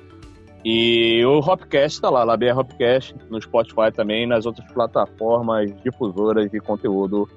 [0.68, 6.60] E o Hopcast tá lá, Labier Hopcast, no Spotify também, nas outras plataformas difusoras de
[6.60, 7.30] conteúdo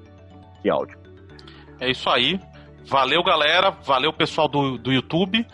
[0.63, 0.97] de áudio.
[1.79, 2.39] É isso aí.
[2.87, 3.69] Valeu, galera.
[3.69, 5.45] Valeu, pessoal do, do YouTube.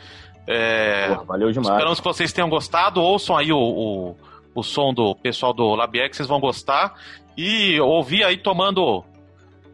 [0.47, 1.13] É...
[1.15, 1.69] Pô, valeu demais.
[1.69, 3.01] Esperamos que vocês tenham gostado.
[3.01, 4.15] Ouçam aí o, o,
[4.55, 6.93] o som do pessoal do Labier, que vocês vão gostar.
[7.35, 9.03] E ouvir aí tomando,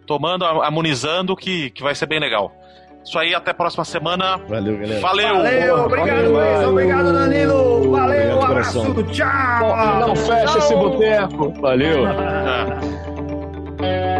[0.07, 2.51] tomando, harmonizando, que, que vai ser bem legal.
[3.03, 4.37] Isso aí, até a próxima semana.
[4.47, 5.01] Valeu, galera.
[5.01, 5.35] Valeu!
[5.35, 6.67] Valeu, obrigado, Luiz.
[6.67, 7.91] Obrigado, Danilo.
[7.91, 8.81] Valeu, Obrigado, abraço.
[8.81, 9.03] coração.
[9.11, 10.07] Tchau.
[10.07, 11.51] Não fecha esse boteco.
[11.61, 12.07] Valeu.
[12.07, 14.10] É.